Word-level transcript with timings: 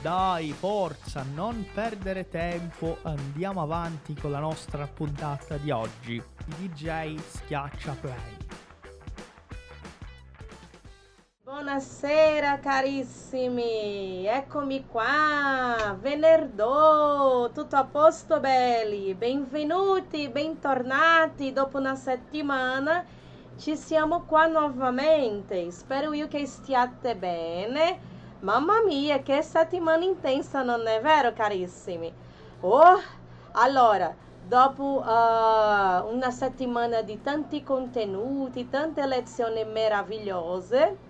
Dai, 0.00 0.52
forza, 0.52 1.24
non 1.34 1.66
perdere 1.74 2.28
tempo, 2.28 2.98
andiamo 3.02 3.62
avanti 3.62 4.14
con 4.14 4.30
la 4.30 4.38
nostra 4.38 4.86
puntata 4.86 5.56
di 5.56 5.70
oggi. 5.70 6.22
DJ 6.56 7.16
schiaccia 7.16 7.96
play. 8.00 8.36
Buonasera 11.42 12.60
carissimi, 12.60 14.24
eccomi 14.26 14.86
qua, 14.86 15.96
venerdì, 16.00 16.62
tutto 17.52 17.76
a 17.76 17.84
posto 17.84 18.38
belli, 18.38 19.14
benvenuti, 19.14 20.28
bentornati. 20.28 21.52
Dopo 21.52 21.78
una 21.78 21.96
settimana, 21.96 23.04
ci 23.56 23.76
siamo 23.76 24.22
qua 24.22 24.46
nuovamente, 24.46 25.70
spero 25.72 26.12
io 26.12 26.28
che 26.28 26.46
stiate 26.46 27.16
bene, 27.16 27.98
mamma 28.40 28.82
mia 28.84 29.20
che 29.20 29.42
settimana 29.42 30.04
intensa 30.04 30.62
non 30.62 30.86
è 30.86 31.00
vero 31.00 31.32
carissimi? 31.32 32.12
Oh, 32.60 33.00
allora, 33.52 34.14
dopo 34.46 35.02
uh, 35.04 36.12
una 36.12 36.30
settimana 36.30 37.02
di 37.02 37.20
tanti 37.22 37.62
contenuti, 37.62 38.68
tante 38.68 39.06
lezioni 39.06 39.64
meravigliose, 39.64 41.06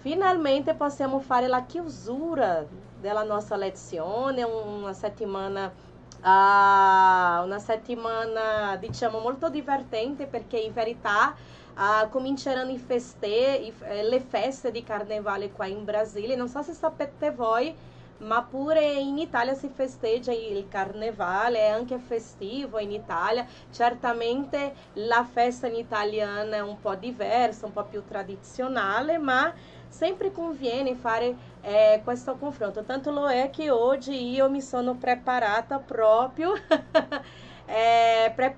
Finalmente 0.00 0.74
possiamo 0.74 1.18
fare 1.18 1.48
la 1.48 1.64
chiusura 1.64 2.64
della 3.00 3.24
nostra 3.24 3.56
lezione, 3.56 4.44
una 4.44 4.92
settimana 4.92 5.66
uh, 5.66 7.44
una 7.44 7.58
settimana 7.58 8.76
diciamo 8.76 9.18
molto 9.18 9.48
divertente 9.50 10.26
perché 10.26 10.56
in 10.56 10.72
verità 10.72 11.34
uh, 11.78 12.08
cominceranno 12.08 12.72
i 12.72 12.78
feste, 12.78 13.60
eh, 13.60 14.02
le 14.02 14.20
feste 14.20 14.70
di 14.70 14.82
carnevale 14.82 15.50
qua 15.52 15.66
in 15.66 15.84
Brasile. 15.84 16.34
Non 16.34 16.48
so 16.48 16.62
se 16.62 16.72
sapete 16.72 17.30
voi, 17.30 17.74
ma 18.18 18.42
pure 18.42 18.84
in 18.94 19.18
Italia 19.18 19.54
si 19.54 19.70
festeggia 19.72 20.32
il 20.32 20.66
carnevale, 20.68 21.60
è 21.60 21.68
anche 21.68 21.98
festivo 21.98 22.78
in 22.78 22.90
Italia. 22.90 23.46
Certamente 23.70 24.74
la 24.94 25.24
festa 25.30 25.68
in 25.68 25.76
italiana 25.76 26.56
è 26.56 26.60
un 26.60 26.80
po' 26.80 26.96
diversa, 26.96 27.66
un 27.66 27.72
po' 27.72 27.84
più 27.84 28.04
tradizionale, 28.06 29.18
ma 29.18 29.52
sempre 29.88 30.32
conviene 30.32 30.94
fare 30.96 31.36
eh, 31.62 32.00
questo 32.02 32.36
confronto. 32.36 32.82
Tanto 32.82 33.10
lo 33.12 33.28
è 33.28 33.50
che 33.50 33.70
oggi 33.70 34.30
io 34.30 34.50
mi 34.50 34.60
sono 34.60 34.94
preparata 34.94 35.78
proprio 35.78 36.54
eh, 37.66 38.32
pre 38.34 38.56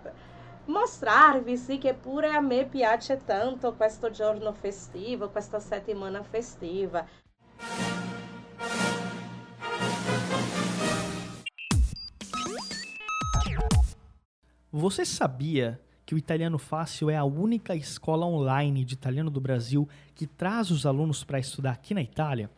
mostrarvi 0.71 1.57
sì, 1.57 1.79
che 1.79 1.95
pure 1.95 2.31
a 2.31 2.41
me 2.41 2.65
piace 2.65 3.21
tanto 3.25 3.75
questo 3.75 4.11
giorno 4.11 4.53
festivo, 4.53 5.29
questa 5.29 5.59
settimana 5.59 6.23
festiva. 6.23 7.05
Você 14.73 15.05
sabia 15.05 15.81
que 16.07 16.15
o 16.15 16.19
Italiano 16.19 16.59
Fácil 16.59 17.11
é 17.11 17.17
a 17.17 17.25
única 17.25 17.75
escola 17.75 18.25
online 18.25 18.85
de 18.85 18.95
italiano 18.95 19.31
do 19.31 19.41
Brasil 19.41 19.89
que 20.15 20.27
traz 20.27 20.71
os 20.71 20.87
alunos 20.87 21.25
para 21.25 21.41
estudar 21.41 21.73
aqui 21.73 21.93
na 21.93 22.03
Itália, 22.03 22.49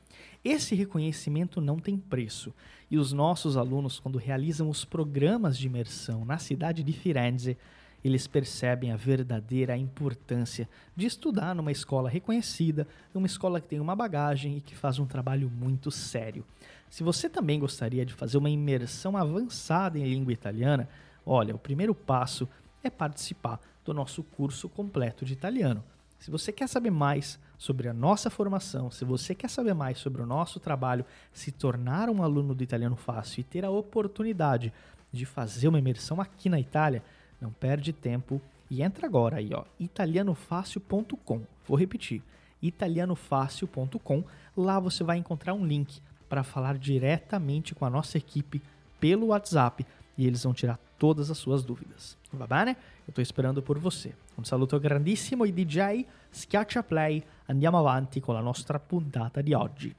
esse 0.45 0.75
reconhecimento 0.75 1.61
não 1.61 1.79
tem 1.79 1.97
preço. 1.97 2.55
E 2.91 2.99
os 2.99 3.13
nossos 3.13 3.57
alunos, 3.57 3.99
quando 3.99 4.19
realizam 4.19 4.69
os 4.69 4.85
programas 4.85 5.57
de 5.57 5.67
imersão 5.67 6.25
na 6.25 6.39
cidade 6.39 6.83
de 6.83 6.93
Firenze, 6.93 7.57
eles 8.05 8.27
percebem 8.27 8.91
a 8.91 8.97
verdadeira 8.97 9.77
importância 9.77 10.69
de 10.97 11.07
estudar 11.07 11.55
numa 11.55 11.71
escola 11.71 12.11
reconhecida, 12.11 12.87
uma 13.15 13.27
escola 13.27 13.61
que 13.61 13.69
tem 13.69 13.81
uma 13.81 13.95
bagagem 13.95 14.57
e 14.57 14.61
que 14.61 14.75
faz 14.75 14.99
um 14.99 15.07
trabalho 15.07 15.51
muito 15.51 15.91
sério. 15.91 16.45
Se 16.91 17.03
você 17.03 17.29
também 17.29 17.59
gostaria 17.59 18.05
de 18.05 18.13
fazer 18.13 18.39
uma 18.39 18.51
imersão 18.51 19.17
avançada 19.17 19.99
em 19.99 20.05
língua 20.05 20.33
italiana, 20.33 20.89
olha, 21.25 21.55
o 21.55 21.59
primeiro 21.59 21.95
passo 21.95 22.49
é 22.83 22.91
participar 22.91 23.61
do 23.85 23.95
nosso 23.95 24.23
curso 24.23 24.69
completo 24.69 25.25
de 25.25 25.33
italiano. 25.33 25.83
Se 26.19 26.31
você 26.31 26.53
quer 26.53 26.69
saber 26.69 26.91
mais 26.91 27.39
sobre 27.59 27.89
a 27.89 27.93
nossa 27.93 28.31
formação, 28.31 28.91
se 28.91 29.05
você 29.05 29.35
quer 29.35 29.51
saber 29.51 29.75
mais 29.75 29.99
sobre 29.99 30.23
o 30.23 30.27
nosso 30.27 30.61
trabalho, 30.61 31.05
se 31.33 31.51
tornar 31.51 32.09
um 32.09 32.23
aluno 32.23 32.55
do 32.55 32.63
Italiano 32.63 32.95
Fácil 32.95 33.41
e 33.41 33.45
ter 33.45 33.65
a 33.65 33.71
oportunidade 33.71 34.73
de 35.11 35.27
fazer 35.27 35.67
uma 35.67 35.79
imersão 35.79 36.21
aqui 36.21 36.49
na 36.49 36.61
Itália, 36.61 37.03
não 37.43 37.51
perde 37.51 37.93
tempo 37.93 38.41
e 38.71 38.83
entra 38.83 39.07
agora 39.07 39.37
aí, 39.37 39.51
ó, 39.53 39.65
italianofácil.com. 39.79 41.43
Vou 41.67 41.77
repetir, 41.77 42.23
italianofácil.com. 42.63 44.25
Lá 44.57 44.79
você 44.79 45.05
vai 45.05 45.19
encontrar 45.19 45.53
um 45.53 45.67
link 45.67 46.01
para 46.29 46.43
falar 46.43 46.79
diretamente 46.79 47.75
com 47.75 47.85
a 47.85 47.91
nossa 47.91 48.17
equipe 48.17 48.63
pelo 48.99 49.27
WhatsApp 49.27 49.85
e 50.17 50.27
eles 50.27 50.45
vão 50.45 50.55
tirar 50.55 50.79
todas 50.99 51.31
as 51.31 51.37
suas 51.37 51.65
dúvidas. 51.65 52.17
Va 52.33 52.47
bene? 52.47 52.77
Eu 53.07 53.11
estou 53.11 53.23
esperando 53.23 53.61
por 53.61 53.79
você. 53.79 54.15
Un 54.39 54.45
saluto 54.45 54.79
grandissimo 54.79 55.45
ai 55.45 55.53
DJ, 55.53 56.07
schiaccia 56.31 56.83
play, 56.83 57.23
andiamo 57.47 57.79
avanti 57.79 58.21
con 58.21 58.35
la 58.35 58.41
nostra 58.41 58.79
puntata 58.79 59.43
di 59.43 59.53
oggi. 59.53 59.95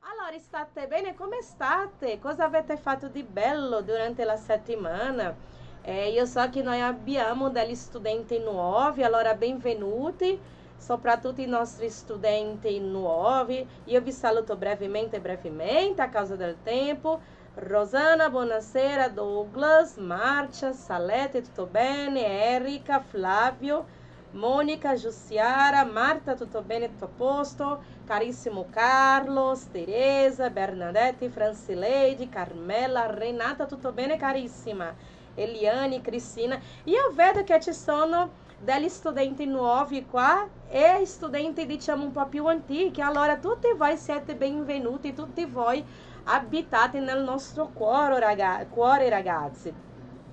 Allora, 0.00 0.38
state 0.38 0.86
bene? 0.86 1.14
Come 1.14 1.40
state? 1.40 2.18
Cosa 2.18 2.44
avete 2.44 2.76
fatto 2.76 3.08
di 3.08 3.22
bello 3.22 3.80
durante 3.80 4.24
la 4.24 4.36
settimana? 4.36 5.34
Eh, 5.82 6.10
io 6.10 6.26
so 6.26 6.46
che 6.50 6.62
noi 6.62 6.80
abbiamo 6.80 7.48
degli 7.48 7.74
studenti 7.74 8.38
nuovi, 8.38 9.02
allora 9.02 9.34
benvenuti 9.34 10.38
soprattutto 10.76 11.40
i 11.40 11.46
nostri 11.46 11.88
studenti 11.88 12.78
nuovi. 12.80 13.66
Io 13.84 14.00
vi 14.02 14.12
saluto 14.12 14.56
brevemente, 14.56 15.20
brevemente, 15.20 16.02
a 16.02 16.08
causa 16.10 16.36
del 16.36 16.62
tempo. 16.62 17.20
Rosana, 17.54 18.28
buonasera, 18.28 19.08
Douglas, 19.08 19.96
Marcia, 19.96 20.72
Salete, 20.72 21.42
tutto 21.42 21.66
bene? 21.66 22.26
Erika, 22.26 23.00
Flávio, 23.00 23.86
Mônica, 24.32 24.94
Jussiara, 24.94 25.84
Marta, 25.84 26.34
tutto 26.34 26.62
bene, 26.62 26.88
tutto 26.88 27.06
a 27.06 27.08
posto? 27.08 27.82
Carissimo 28.04 28.68
Carlos, 28.70 29.70
Teresa, 29.70 30.50
Bernadette, 30.50 31.30
Francileide, 31.30 32.28
Carmela, 32.28 33.06
Renata, 33.06 33.66
tutto 33.66 33.92
bene, 33.92 34.16
carissima? 34.16 34.94
Eliane, 35.42 36.00
Cristina. 36.00 36.58
Io 36.84 37.10
vedo 37.12 37.42
che 37.44 37.60
ci 37.60 37.72
sono 37.72 38.48
degli 38.58 38.88
studenti 38.88 39.46
nuovi 39.46 40.04
qua 40.04 40.46
e 40.68 41.00
studenti 41.06 41.64
diciamo 41.64 42.04
un 42.04 42.12
po' 42.12 42.26
più 42.26 42.46
antichi. 42.46 43.00
Allora 43.00 43.36
tutti 43.36 43.72
voi 43.76 43.96
siete 43.96 44.34
benvenuti, 44.34 45.14
tutti 45.14 45.44
voi 45.46 45.82
abitate 46.24 47.00
nel 47.00 47.22
nostro 47.22 47.70
cuore, 47.72 48.18
ragazzi. 48.20 48.66
Cuore, 48.68 49.08
ragazzi. 49.08 49.72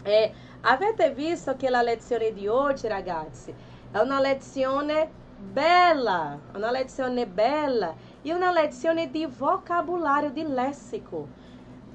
E 0.03 0.33
avete 0.61 1.11
visto 1.11 1.55
che 1.55 1.69
la 1.69 1.81
lezione 1.81 2.33
di 2.33 2.47
oggi, 2.47 2.87
ragazzi, 2.87 3.53
è 3.91 3.97
una 3.99 4.19
lezione 4.19 5.09
bella, 5.37 6.37
una 6.53 6.71
lezione 6.71 7.25
bella 7.27 7.93
e 8.21 8.33
una 8.33 8.51
lezione 8.51 9.09
di 9.09 9.25
vocabulario, 9.25 10.31
di 10.31 10.43
lessico. 10.47 11.45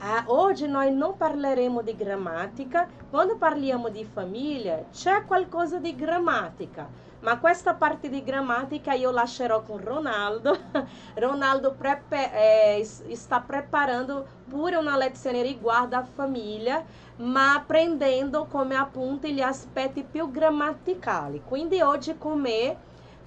Ah, 0.05 0.25
oggi 0.27 0.67
noi 0.67 0.93
non 0.93 1.17
parleremo 1.17 1.81
di 1.81 1.95
grammatica, 1.95 2.89
quando 3.09 3.37
parliamo 3.37 3.89
di 3.89 4.05
famiglia 4.05 4.83
c'è 4.91 5.25
qualcosa 5.25 5.79
di 5.79 5.95
grammatica, 5.95 6.89
ma 7.21 7.39
questa 7.39 7.75
parte 7.75 8.09
di 8.09 8.25
grammatica 8.25 8.95
io 8.95 9.13
lascerò 9.13 9.63
con 9.63 9.79
Ronaldo. 9.79 10.59
Ronaldo 11.15 11.77
eh, 12.11 12.85
sta 12.85 13.41
preparando 13.43 14.27
pure 14.49 14.75
una 14.75 14.97
lezione 14.97 15.41
riguardo 15.41 15.95
a 15.95 16.03
famiglia, 16.03 16.83
ma 17.19 17.63
prendendo 17.65 18.47
come 18.47 18.75
appunto 18.75 19.29
gli 19.29 19.41
aspetti 19.41 20.03
più 20.03 20.33
grammaticali. 20.33 21.43
Quindi 21.47 21.81
oggi 21.81 22.19
con 22.19 22.41
me 22.41 22.77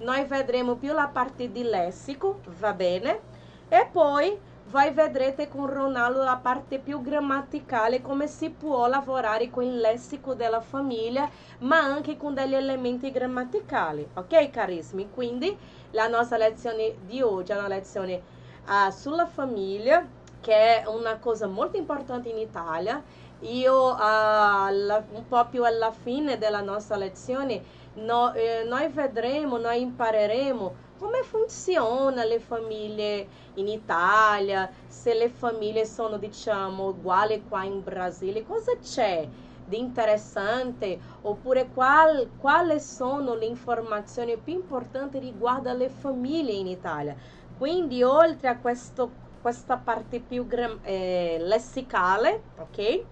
noi 0.00 0.26
vedremo 0.26 0.74
più 0.74 0.92
la 0.92 1.08
parte 1.10 1.50
di 1.50 1.62
lessico, 1.62 2.40
va 2.60 2.74
bene? 2.74 3.20
E 3.68 3.88
poi 3.90 4.38
vai 4.68 4.92
vedrete 4.92 5.48
con 5.48 5.66
Ronaldo 5.66 6.22
la 6.22 6.36
parte 6.36 6.78
più 6.78 7.00
grammaticale, 7.00 8.02
come 8.02 8.26
si 8.26 8.50
può 8.50 8.86
lavorare 8.86 9.50
con 9.50 9.62
il 9.62 9.78
lessico 9.78 10.34
della 10.34 10.60
famiglia, 10.60 11.28
ma 11.60 11.78
anche 11.78 12.16
con 12.16 12.34
degli 12.34 12.54
elementi 12.54 13.10
grammaticali, 13.10 14.06
ok 14.14 14.50
carissimi? 14.50 15.08
Quindi 15.10 15.56
la 15.92 16.08
nostra 16.08 16.36
lezione 16.36 16.96
di 17.06 17.22
oggi 17.22 17.52
è 17.52 17.56
una 17.56 17.68
lezione 17.68 18.22
uh, 18.66 18.90
sulla 18.90 19.26
famiglia 19.26 20.04
che 20.40 20.82
è 20.82 20.86
una 20.86 21.18
cosa 21.18 21.46
molto 21.46 21.76
importante 21.76 22.28
in 22.28 22.38
Italia. 22.38 23.02
Io 23.40 23.94
alla, 23.96 25.04
un 25.12 25.28
po' 25.28 25.46
più 25.46 25.64
alla 25.64 25.92
fine 25.92 26.38
della 26.38 26.62
nostra 26.62 26.96
lezione 26.96 27.62
no, 27.94 28.32
eh, 28.32 28.64
noi 28.66 28.88
vedremo, 28.88 29.58
noi 29.58 29.80
impareremo 29.82 30.74
come 30.96 31.22
funziona 31.24 32.24
le 32.24 32.40
famiglie 32.40 33.28
in 33.54 33.68
Italia, 33.68 34.70
se 34.86 35.14
le 35.14 35.28
famiglie 35.28 35.84
sono 35.86 36.16
diciamo 36.18 36.88
uguali 36.88 37.42
qua 37.42 37.64
in 37.64 37.82
Brasile, 37.82 38.42
cosa 38.42 38.72
c'è 38.80 39.28
di 39.62 39.78
interessante 39.78 41.00
oppure 41.22 41.68
qual, 41.70 42.34
quali 42.36 42.80
sono 42.80 43.34
le 43.34 43.46
informazioni 43.46 44.40
più 44.40 44.54
importanti 44.54 45.18
riguardo 45.18 45.68
alle 45.70 45.88
famiglie 45.90 46.52
in 46.52 46.66
Italia. 46.68 47.16
Quindi 47.52 48.02
oltre 48.02 48.48
a 48.48 48.58
questo, 48.60 49.18
questa 49.40 49.78
parte 49.78 50.20
più 50.22 50.46
eh, 50.82 51.36
lessicale, 51.40 52.50
ok? 52.56 53.08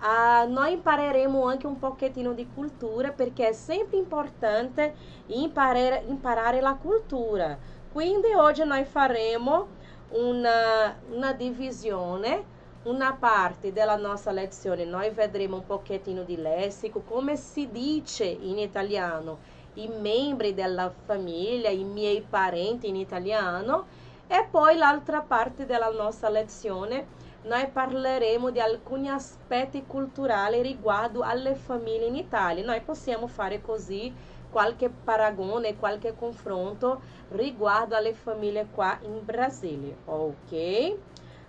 Uh, 0.00 0.48
noi 0.48 0.74
impareremo 0.74 1.44
anche 1.46 1.66
un 1.66 1.76
pochettino 1.76 2.32
di 2.32 2.48
cultura 2.54 3.10
perché 3.10 3.48
è 3.48 3.52
sempre 3.52 3.96
importante 3.96 4.94
imparare, 5.26 6.04
imparare 6.06 6.60
la 6.60 6.74
cultura. 6.74 7.58
Quindi 7.90 8.32
oggi 8.32 8.64
noi 8.64 8.84
faremo 8.84 9.66
una, 10.10 10.96
una 11.10 11.32
divisione, 11.32 12.44
una 12.84 13.16
parte 13.18 13.72
della 13.72 13.96
nostra 13.96 14.30
lezione. 14.30 14.84
Noi 14.84 15.10
vedremo 15.10 15.56
un 15.56 15.66
pochettino 15.66 16.22
di 16.22 16.36
lessico, 16.36 17.00
come 17.00 17.34
si 17.34 17.68
dice 17.68 18.24
in 18.24 18.58
italiano, 18.58 19.38
i 19.74 19.88
membri 19.88 20.54
della 20.54 20.92
famiglia, 21.06 21.70
i 21.70 21.82
miei 21.82 22.20
parenti 22.22 22.86
in 22.86 22.96
italiano. 22.96 24.06
E 24.28 24.46
poi 24.48 24.76
l'altra 24.76 25.22
parte 25.22 25.66
della 25.66 25.90
nostra 25.90 26.28
lezione 26.28 27.16
noi 27.48 27.66
parleremo 27.66 28.50
di 28.50 28.60
alcuni 28.60 29.08
aspetti 29.08 29.84
culturali 29.86 30.60
riguardo 30.60 31.22
alle 31.22 31.54
famiglie 31.54 32.04
in 32.04 32.14
Italia. 32.14 32.62
Noi 32.62 32.82
possiamo 32.82 33.26
fare 33.26 33.62
così 33.62 34.14
qualche 34.50 34.90
paragone, 34.90 35.76
qualche 35.76 36.14
confronto 36.14 37.00
riguardo 37.30 37.96
alle 37.96 38.12
famiglie 38.12 38.68
qua 38.70 38.98
in 39.00 39.24
Brasile, 39.24 39.96
ok? 40.04 40.96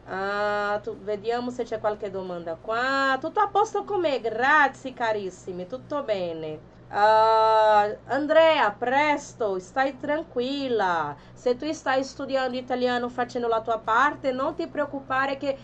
Ah, 0.07 0.79
tu, 0.81 0.97
vediamo 0.97 1.51
se 1.51 1.63
c'è 1.63 1.79
qualche 1.79 2.09
domanda 2.09 2.55
qua. 2.55 3.17
Tutto 3.19 3.41
a 3.41 3.47
posto 3.47 3.83
con 3.83 3.99
me? 3.99 4.21
Grazie 4.21 4.93
carissimi, 4.93 5.67
tutto 5.67 6.01
bene. 6.03 6.77
Uh, 6.89 7.95
Andrea, 8.05 8.71
presto, 8.71 9.59
stai 9.59 9.97
tranquilla. 9.99 11.15
Se 11.33 11.55
tu 11.55 11.71
stai 11.71 12.03
studiando 12.03 12.57
italiano 12.57 13.09
facendo 13.09 13.47
la 13.47 13.61
tua 13.61 13.77
parte, 13.77 14.31
non 14.31 14.55
ti 14.55 14.65
preoccupare 14.65 15.37
che 15.37 15.55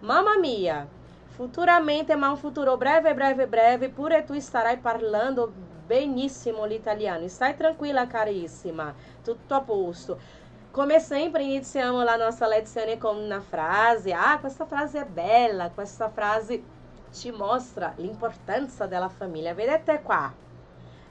Mamma 0.00 0.38
mia, 0.38 0.86
futuramente, 1.26 2.14
ma 2.14 2.30
un 2.30 2.36
futuro 2.36 2.76
breve, 2.76 3.14
breve, 3.14 3.48
breve, 3.48 3.88
pure 3.88 4.24
tu 4.24 4.38
starai 4.38 4.78
parlando 4.78 5.52
benissimo 5.86 6.64
l'italiano. 6.66 7.26
Stai 7.26 7.56
tranquilla, 7.56 8.06
carissima, 8.06 8.94
tutto 9.24 9.54
a 9.54 9.60
posto. 9.60 10.20
Come 10.70 11.00
sempre 11.00 11.42
iniziamo 11.42 12.04
la 12.04 12.14
nostra 12.14 12.46
lezione 12.46 12.96
con 12.96 13.16
una 13.16 13.40
frase. 13.40 14.12
Ah, 14.12 14.38
questa 14.38 14.66
frase 14.66 15.00
è 15.00 15.04
bella, 15.04 15.70
questa 15.70 16.08
frase 16.10 16.62
ci 17.10 17.32
mostra 17.32 17.92
l'importanza 17.96 18.86
della 18.86 19.08
famiglia. 19.08 19.52
Vedete 19.52 20.00
qua? 20.02 20.32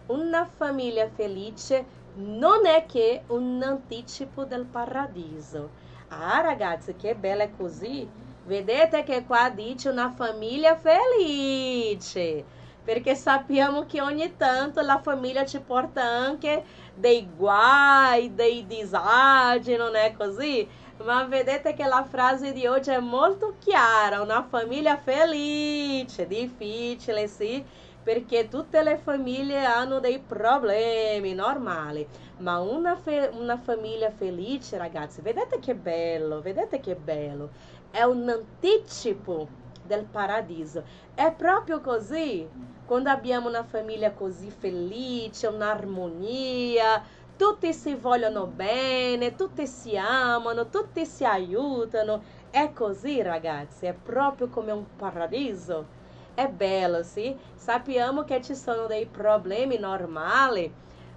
Una 0.06 0.46
famiglia 0.46 1.10
felice 1.10 1.86
non 2.16 2.66
è 2.66 2.86
che 2.86 3.24
un 3.28 3.62
anticipo 3.62 4.46
del 4.46 4.64
paradiso. 4.64 5.72
Ah, 6.08 6.40
ragazzi, 6.40 6.96
che 6.96 7.16
bella 7.16 7.44
è 7.44 7.52
così! 7.58 8.26
Vedete 8.48 9.04
che 9.04 9.26
qua 9.26 9.50
dice 9.50 9.90
una 9.90 10.14
famiglia 10.16 10.78
felice, 10.78 12.46
perché 12.82 13.14
sappiamo 13.14 13.86
che 13.86 14.00
ogni 14.00 14.38
tanto 14.38 14.80
la 14.80 15.02
famiglia 15.04 15.46
ci 15.46 15.60
porta 15.60 16.02
anche 16.02 16.64
dei 16.96 17.28
guai, 17.36 18.34
dei 18.34 18.66
disagi, 18.66 19.76
non 19.76 19.98
è 19.98 20.14
così? 20.16 20.66
Ma 21.04 21.26
vedete 21.26 21.74
che 21.74 21.86
la 21.88 22.06
frase 22.10 22.54
di 22.54 22.66
oggi 22.66 22.92
è 22.92 23.00
molto 23.00 23.56
chiara, 23.60 24.22
una 24.22 24.48
famiglia 24.50 24.96
felice, 24.96 26.26
difficile, 26.26 27.28
sì, 27.28 27.62
perché 28.02 28.48
tutte 28.48 28.82
le 28.82 28.98
famiglie 28.98 29.66
hanno 29.66 30.00
dei 30.00 30.20
problemi 30.20 31.34
normali, 31.34 32.08
ma 32.38 32.60
una, 32.60 32.98
una 33.34 33.58
famiglia 33.58 34.10
felice, 34.12 34.78
ragazzi, 34.78 35.20
vedete 35.20 35.60
che 35.60 35.76
bello, 35.76 36.40
vedete 36.40 36.80
che 36.80 36.96
bello 36.96 37.50
è 37.92 38.04
un 38.04 38.28
anticipo 38.30 39.48
del 39.84 40.06
paradiso. 40.06 40.84
È 41.14 41.32
proprio 41.32 41.82
così. 41.82 42.48
Quando 42.86 43.10
abbiamo 43.10 43.50
una 43.50 43.64
famiglia 43.64 44.12
così 44.12 44.50
felice, 44.50 45.48
un'armonia, 45.48 47.04
tutti 47.36 47.74
si 47.74 47.96
vogliono 47.96 48.46
bene, 48.46 49.36
tutti 49.36 49.68
si 49.68 49.98
amano, 49.98 50.70
tutti 50.70 51.06
si 51.06 51.26
aiutano. 51.26 52.22
È 52.50 52.72
così, 52.74 53.22
ragazzi, 53.22 53.86
è 53.86 53.94
proprio 53.94 54.48
come 54.48 54.72
un 54.72 54.86
paradiso. 54.96 55.96
È 56.34 56.48
bello, 56.48 57.04
sì? 57.04 57.36
Sappiamo 57.56 58.24
che 58.24 58.42
ci 58.42 58.56
sono 58.56 58.86
dei 58.86 59.06
problemi 59.06 59.78
normali, 59.78 60.72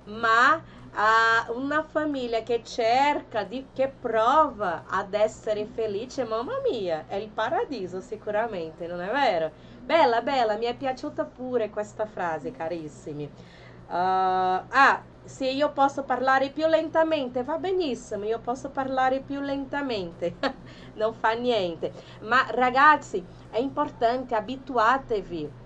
ma 0.04 0.62
a 0.94 1.46
una 1.54 1.82
famiglia 1.82 2.42
che 2.42 2.62
cerca, 2.64 3.44
di, 3.44 3.66
che 3.72 3.88
prova 3.88 4.84
ad 4.88 5.14
essere 5.14 5.66
felice, 5.66 6.24
mamma 6.24 6.60
mia, 6.68 7.04
è 7.06 7.16
il 7.16 7.28
paradiso 7.28 8.00
sicuramente, 8.00 8.86
non 8.86 9.00
è 9.00 9.10
vero? 9.10 9.50
Bella, 9.84 10.20
bella, 10.22 10.56
mi 10.56 10.66
è 10.66 10.74
piaciuta 10.74 11.24
pure 11.24 11.70
questa 11.70 12.06
frase, 12.06 12.50
carissimi. 12.50 13.24
Uh, 13.24 13.92
ah, 13.92 15.02
se 15.24 15.48
io 15.48 15.70
posso 15.72 16.02
parlare 16.02 16.50
più 16.50 16.66
lentamente, 16.66 17.42
va 17.42 17.58
benissimo, 17.58 18.24
io 18.24 18.38
posso 18.38 18.70
parlare 18.70 19.20
più 19.20 19.40
lentamente, 19.40 20.36
non 20.94 21.14
fa 21.14 21.32
niente. 21.32 21.92
Ma 22.20 22.46
ragazzi, 22.50 23.24
è 23.50 23.58
importante, 23.58 24.34
abituatevi 24.34 25.59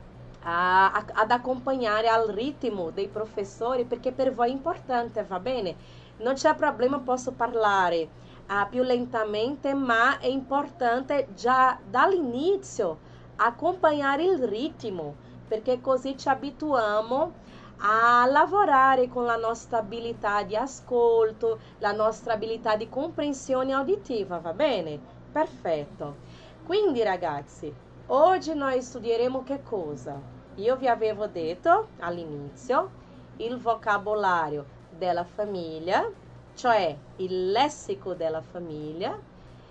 a, 0.45 0.93
a, 0.93 1.05
ad 1.13 1.31
acompanhare 1.31 2.09
al 2.09 2.29
ritmo 2.29 2.91
dei 2.91 3.09
professori, 3.09 3.85
perché 3.85 4.13
per 4.13 4.33
voi 4.33 4.49
è 4.51 4.53
importante, 4.53 5.25
va 5.25 5.39
bene? 5.41 5.75
Non 6.19 6.35
c'è 6.35 6.55
problema, 6.55 6.99
posso 7.01 7.33
parlare 7.33 8.09
uh, 8.49 8.69
più 8.69 8.83
lentamente, 8.83 9.75
ma 9.75 10.19
è 10.19 10.27
importante 10.27 11.29
già 11.35 11.79
dall'inizio 11.89 13.13
acompanhare 13.37 14.25
il 14.25 14.47
ritmo, 14.47 15.15
perché 15.49 15.81
così 15.81 16.17
ci 16.17 16.29
abituiamo 16.29 17.33
a 17.79 18.25
lavorare 18.27 19.09
con 19.09 19.25
la 19.25 19.37
nostra 19.37 19.79
abilità 19.79 20.43
di 20.43 20.57
ascolto, 20.57 21.59
la 21.79 21.93
nostra 21.93 22.35
abilità 22.35 22.77
di 22.77 22.89
comprensione 22.89 23.73
auditiva, 23.73 24.39
va 24.39 24.53
bene? 24.53 24.99
Perfetto. 25.33 26.17
Quindi 26.65 27.03
ragazzi, 27.03 27.75
oggi 28.07 28.55
noi 28.55 28.81
studieremo 28.81 29.43
che 29.43 29.63
cosa? 29.63 30.34
Io 30.57 30.77
vi 30.77 30.87
avevo 30.87 31.27
detto 31.27 31.89
all'inizio 31.99 33.03
il 33.39 33.59
vocabolario 33.59 34.65
della 34.89 35.25
famiglia, 35.25 36.09
cioè 36.55 36.97
il 37.17 37.51
lessico 37.51 38.15
della 38.15 38.41
famiglia, 38.41 39.19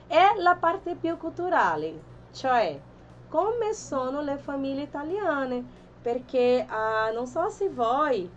e 0.07 0.19
la 0.37 0.55
parte 0.55 0.95
più 0.95 1.17
culturale, 1.17 2.01
cioè 2.33 2.77
come 3.29 3.73
sono 3.73 4.21
le 4.21 4.35
famiglie 4.35 4.81
italiane, 4.81 5.63
perché 6.01 6.67
uh, 6.69 7.13
non 7.13 7.27
so 7.27 7.47
se 7.47 7.69
voi 7.69 8.23
uh, 8.23 8.29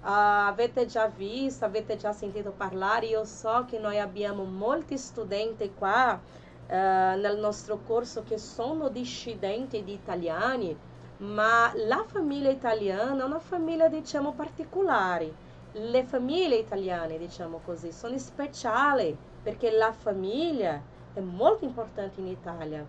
avete 0.00 0.86
già 0.86 1.06
visto, 1.06 1.64
avete 1.64 1.96
già 1.96 2.12
sentito 2.12 2.50
parlare, 2.50 3.06
io 3.06 3.24
so 3.24 3.64
che 3.68 3.78
noi 3.78 4.00
abbiamo 4.00 4.42
molti 4.42 4.98
studenti 4.98 5.72
qua 5.72 6.18
uh, 6.18 6.68
nel 6.68 7.38
nostro 7.38 7.78
corso 7.86 8.24
che 8.24 8.38
sono 8.38 8.88
discendenti 8.88 9.84
di 9.84 9.92
italiani, 9.92 10.76
ma 11.22 11.72
la 11.74 12.04
famiglia 12.06 12.50
italiana 12.50 13.22
è 13.22 13.24
una 13.24 13.38
famiglia, 13.38 13.88
diciamo, 13.88 14.32
particolare. 14.32 15.32
Le 15.72 16.04
famiglie 16.04 16.56
italiane, 16.56 17.16
diciamo 17.16 17.60
così, 17.64 17.92
sono 17.92 18.18
speciali 18.18 19.16
perché 19.42 19.70
la 19.70 19.92
famiglia 19.92 20.80
è 21.14 21.20
molto 21.20 21.64
importante 21.64 22.20
in 22.20 22.26
Italia, 22.26 22.84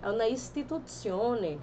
è 0.00 0.08
una 0.08 0.24
istituzione 0.24 1.58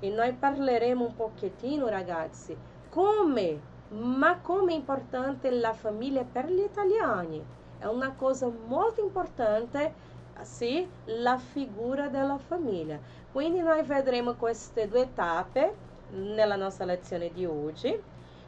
e 0.00 0.10
noi 0.10 0.32
parleremo 0.32 1.04
un 1.04 1.14
pochettino, 1.14 1.88
ragazzi, 1.88 2.56
come, 2.88 3.60
ma 3.88 4.38
come 4.40 4.72
è 4.72 4.76
importante 4.76 5.50
la 5.50 5.72
famiglia 5.72 6.24
per 6.24 6.50
gli 6.50 6.60
italiani. 6.60 7.42
È 7.78 7.86
una 7.86 8.12
cosa 8.12 8.50
molto 8.66 9.00
importante, 9.00 9.94
sì, 10.42 10.88
la 11.04 11.38
figura 11.38 12.08
della 12.08 12.38
famiglia. 12.38 12.98
Quindi 13.32 13.60
noi 13.60 13.82
vedremo 13.82 14.34
queste 14.34 14.88
due 14.88 15.12
tappe 15.12 15.74
nella 16.10 16.56
nostra 16.56 16.86
lezione 16.86 17.30
di 17.30 17.44
oggi, 17.44 17.96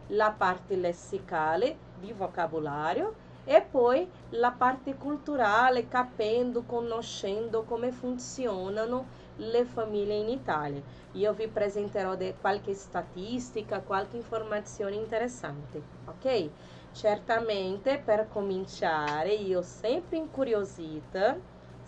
la 0.09 0.35
parte 0.37 0.75
lessicale 0.77 1.77
di 1.99 2.13
vocabolario 2.13 3.29
e 3.45 3.63
poi 3.63 4.09
la 4.31 4.51
parte 4.51 4.95
culturale, 4.95 5.89
capendo, 5.89 6.63
conoscendo 6.63 7.63
come 7.65 7.91
funzionano 7.91 9.19
le 9.37 9.65
famiglie 9.65 10.17
in 10.17 10.29
Italia. 10.29 10.83
Io 11.13 11.33
vi 11.33 11.49
presenterò 11.49 12.17
qualche 12.41 12.75
statistica, 12.75 13.81
qualche 13.81 14.17
informazione 14.17 14.95
interessante, 14.95 15.83
ok? 16.07 16.51
Certamente 16.93 18.01
per 18.05 18.29
cominciare, 18.29 19.33
io 19.33 19.63
sempre 19.63 20.17
incuriosita, 20.17 21.37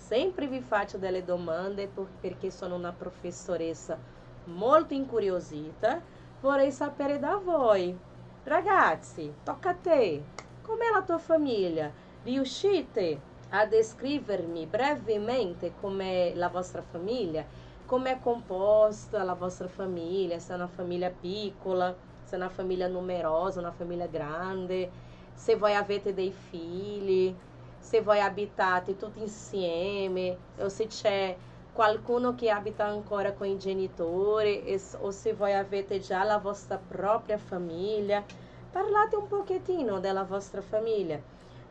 sempre 0.03 0.49
vi 0.49 0.61
faccio 0.61 0.99
delle 0.99 1.25
domande 1.25 1.89
perché 2.21 2.51
sono 2.51 2.75
una 2.75 2.93
professoressa 2.93 3.97
molto 4.45 4.95
incuriosita, 4.95 6.01
vorrei 6.41 6.73
sapere 6.73 7.19
da 7.21 7.37
voi. 7.37 7.97
Ragazzi, 8.45 9.33
tocca 9.45 9.71
a 9.71 9.75
te. 9.75 10.23
Com'è 10.61 10.91
la 10.93 11.03
tua 11.03 11.19
famiglia? 11.19 11.91
Riuscite 12.25 13.31
a 13.51 13.65
descrevermi 13.65 14.67
brevemente 14.67 15.75
com'è 15.81 16.33
la 16.35 16.49
vostra 16.49 16.83
famiglia? 16.83 17.45
Come 17.87 18.11
è 18.11 18.21
composta 18.21 19.23
la 19.23 19.35
vostra 19.35 19.69
famiglia? 19.69 20.39
Se 20.41 20.53
è 20.53 20.57
una 20.57 20.67
famiglia 20.67 21.11
piccola, 21.11 21.95
se 22.25 22.35
è 22.35 22.39
una 22.39 22.49
famiglia 22.49 22.89
numerosa, 22.89 23.61
una 23.61 23.71
famiglia 23.71 24.07
grande, 24.07 24.91
se 25.33 25.55
voi 25.57 25.75
avete 25.75 26.13
dei 26.13 26.33
figli, 26.33 27.35
se 27.83 28.01
voi 28.01 28.21
abitate 28.21 28.97
tutti 28.97 29.21
insieme, 29.21 30.39
ou 30.59 30.69
se 30.69 30.87
c'è 30.87 31.37
qualcuno 31.73 32.35
che 32.35 32.49
abita 32.49 32.85
ancora 32.85 33.33
com 33.33 33.47
i 33.47 33.59
genitori, 33.59 34.63
ou 35.01 35.11
se 35.11 35.33
voi 35.35 35.53
avete 35.53 35.99
già 35.99 36.23
la 36.23 36.39
vostra 36.39 36.79
propria 36.79 37.39
famiglia. 37.39 38.25
Parlate 38.71 39.17
un 39.17 39.27
pochettino 39.27 39.99
della 39.99 40.23
vostra 40.23 40.63
famiglia. 40.63 41.21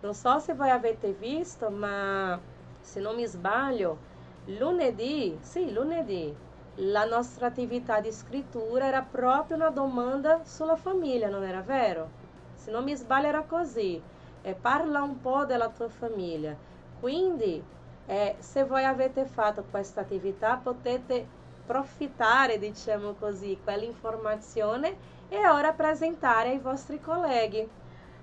Non 0.01 0.13
so 0.13 0.37
se 0.39 0.53
voi 0.53 0.69
avete 0.69 1.13
visto, 1.13 1.69
ma 1.69 2.39
se 2.81 2.99
non 2.99 3.15
mi 3.15 3.25
sbaglio, 3.25 3.97
lunedì, 4.45 5.37
sì, 5.41 5.71
lunedì, 5.71 6.35
la 6.75 7.05
nostra 7.05 7.47
attività 7.47 8.01
di 8.01 8.11
scrittura 8.11 8.85
era 8.85 9.01
proprio 9.01 9.55
una 9.55 9.69
domanda 9.69 10.43
sulla 10.43 10.75
famiglia, 10.75 11.29
non 11.29 11.43
era 11.43 11.61
vero? 11.61 12.09
Se 12.53 12.69
non 12.69 12.83
mi 12.83 12.95
sbaglio 12.95 13.27
era 13.27 13.43
così. 13.43 14.01
É, 14.43 14.53
parla 14.55 15.03
un 15.03 15.19
po' 15.19 15.45
della 15.45 15.69
tua 15.69 15.89
famiglia. 15.89 16.55
Quindi, 16.99 17.63
eh, 18.07 18.35
se 18.39 18.63
voi 18.63 18.83
avete 18.83 19.25
fatto 19.25 19.63
questa 19.69 20.01
attività, 20.01 20.59
potete 20.61 21.25
profittare, 21.65 22.57
diciamo 22.57 23.13
così, 23.13 23.59
quell'informazione 23.63 24.95
e 25.29 25.47
ora 25.47 25.73
presentare 25.73 26.49
ai 26.49 26.59
vostri 26.59 26.99
colleghi. 26.99 27.69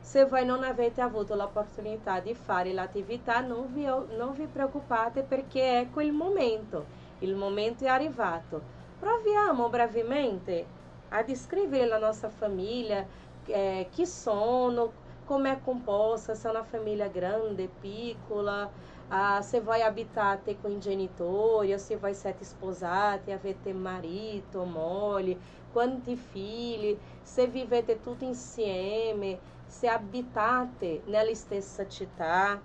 Se 0.01 0.25
voi 0.25 0.45
non 0.45 0.65
avete 0.65 1.01
avuto 1.01 1.35
l'opportunità 1.35 2.21
di 2.21 2.35
fare 2.35 2.73
l'attività, 2.73 3.41
non 3.41 3.73
vi, 3.73 3.85
non 3.85 4.33
vi 4.33 4.47
preoccupate 4.47 5.23
perché 5.23 5.81
ecco 5.81 6.01
il 6.01 6.13
momento. 6.13 6.87
Il 7.21 7.35
momento 7.37 7.85
è 7.85 7.89
arrivato. 7.89 8.61
Proviamo 8.99 9.69
brevemente 9.69 10.67
a 11.11 11.23
descrever 11.23 11.87
la 11.87 11.99
nostra 11.99 12.29
famiglia, 12.29 13.05
eh, 13.47 13.89
chi 13.91 14.07
sono, 14.07 14.93
como 15.29 15.47
é 15.47 15.57
composta, 15.57 16.35
se 16.35 16.47
é 16.47 16.51
uma 16.51 16.65
família 16.65 17.07
grande, 17.07 17.69
piccola, 17.83 18.73
ah, 19.11 19.43
se 19.43 19.61
vai 19.61 19.83
habitar 19.83 20.41
com 20.63 20.81
genitori, 20.81 21.79
se 21.79 21.97
vai 21.97 22.15
ser 22.15 22.35
sposati, 22.41 23.31
avete 23.31 23.75
marito, 23.75 24.65
moglie, 24.65 25.37
quanti 25.71 26.17
figli, 26.17 26.99
se 27.23 27.47
vivete 27.47 28.01
tutti 28.01 28.25
insieme, 28.25 29.39
se 29.67 29.87
abitate 29.87 31.03
nella 31.05 31.35
stessa 31.35 31.87
città. 31.87 32.59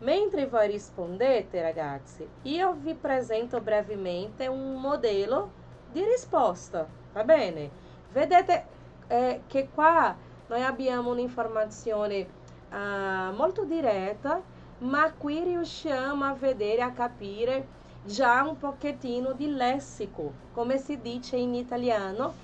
Mentre 0.00 0.46
voi 0.46 0.68
rispondete, 0.68 1.62
ragazzi, 1.62 2.26
io 2.42 2.74
vi 2.74 2.94
presento 2.94 3.60
brevemente 3.62 4.46
un 4.46 4.74
modello 4.74 5.50
di 5.90 6.04
risposta, 6.04 6.86
va 7.12 7.24
bene? 7.24 7.70
Vedete 8.12 8.64
eh, 9.08 9.42
che 9.46 9.68
qua 9.72 10.16
noi 10.50 10.64
abbiamo 10.64 11.10
un'informazione 11.10 12.26
uh, 12.70 13.32
molto 13.36 13.62
diretta, 13.64 14.42
ma 14.78 15.12
qui 15.12 15.44
riusciamo 15.44 16.24
a 16.24 16.34
vedere, 16.34 16.82
a 16.82 16.90
capire 16.90 17.78
già 18.04 18.42
un 18.42 18.58
pochettino 18.58 19.32
di 19.32 19.54
lessico, 19.54 20.32
come 20.52 20.78
si 20.78 21.00
dice 21.00 21.36
in 21.36 21.54
italiano, 21.54 22.34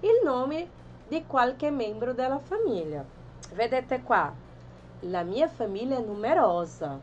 il 0.00 0.20
nome 0.22 0.68
di 1.08 1.24
qualche 1.26 1.70
membro 1.70 2.12
della 2.12 2.38
famiglia. 2.38 3.02
Vedete 3.54 4.02
qua, 4.02 4.30
la 5.00 5.22
mia 5.22 5.48
famiglia 5.48 5.96
è 5.96 6.04
numerosa, 6.04 7.00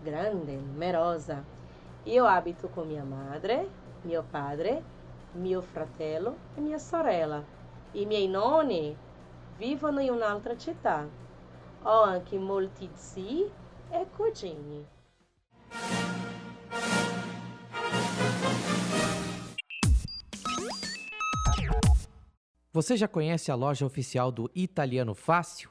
grande, 0.00 0.54
numerosa. 0.54 1.42
Io 2.04 2.24
abito 2.24 2.68
con 2.68 2.86
mia 2.86 3.02
madre, 3.02 3.68
mio 4.02 4.24
padre, 4.30 4.80
mio 5.32 5.60
fratello 5.60 6.36
e 6.54 6.60
mia 6.60 6.78
sorella. 6.78 7.42
I 7.92 8.06
miei 8.06 8.28
nonni 8.28 9.06
vivono 9.58 10.00
in 10.00 10.10
un'altra 10.10 10.56
città. 10.56 11.06
Ho 11.82 12.02
anche 12.02 12.38
molti 12.38 12.88
zii 12.94 13.50
e 13.90 14.06
cugini. 14.16 14.86
Você 22.70 22.96
já 22.96 23.08
conhece 23.08 23.50
a 23.50 23.56
loja 23.56 23.84
oficial 23.84 24.30
do 24.30 24.48
Italiano 24.54 25.12
Fácil? 25.12 25.70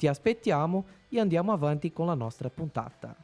Ti 0.00 0.06
aspettiamo 0.06 0.86
e 1.10 1.20
andiamo 1.20 1.52
avanti 1.52 1.92
con 1.92 2.06
la 2.06 2.14
nostra 2.14 2.48
puntata. 2.48 3.14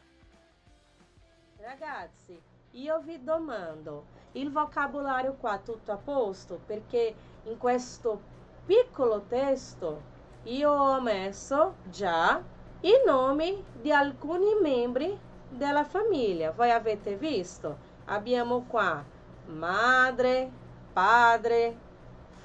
Ragazzi, 1.56 2.38
io 2.72 3.00
vi 3.00 3.24
domando, 3.24 4.04
il 4.32 4.52
vocabolario 4.52 5.36
qua 5.40 5.56
tutto 5.56 5.92
a 5.92 5.96
posto? 5.96 6.60
Perché 6.66 7.14
in 7.44 7.56
questo 7.56 8.20
piccolo 8.66 9.22
testo 9.22 10.02
io 10.42 10.70
ho 10.70 11.00
messo 11.00 11.76
già 11.84 12.42
i 12.80 12.92
nomi 13.06 13.64
di 13.80 13.90
alcuni 13.90 14.54
membri 14.60 15.18
della 15.48 15.84
famiglia. 15.84 16.50
Voi 16.50 16.72
avete 16.72 17.16
visto? 17.16 17.78
Abbiamo 18.04 18.66
qua 18.68 19.02
madre, 19.46 20.50
padre, 20.92 21.74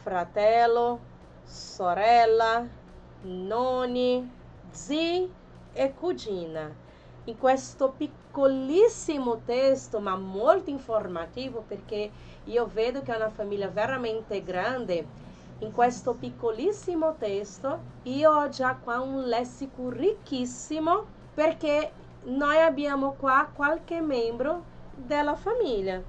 fratello, 0.04 1.00
sorella, 1.44 2.80
nonni, 3.22 4.30
zii 4.72 5.32
e 5.74 5.94
cugina 5.94 6.90
in 7.26 7.38
questo 7.38 7.94
piccolissimo 7.96 9.42
testo, 9.46 10.00
ma 10.00 10.16
molto 10.16 10.70
informativo, 10.72 11.64
perché 11.68 12.10
io 12.46 12.66
vedo 12.66 13.04
che 13.04 13.14
è 13.14 13.16
una 13.16 13.30
famiglia 13.30 13.68
veramente 13.68 14.44
grande. 14.44 15.20
In 15.60 15.72
questo 15.72 16.14
piccolissimo 16.14 17.16
testo 17.20 17.80
io 18.04 18.32
ho 18.32 18.50
già 18.50 18.76
qua 18.76 19.00
un 19.00 19.26
lessico 19.26 19.90
ricchissimo 19.90 21.06
perché 21.36 21.92
noi 22.24 22.60
abbiamo 22.60 23.12
qua 23.12 23.48
qualche 23.54 24.02
membro 24.02 24.64
della 24.96 25.36
famiglia. 25.36 26.02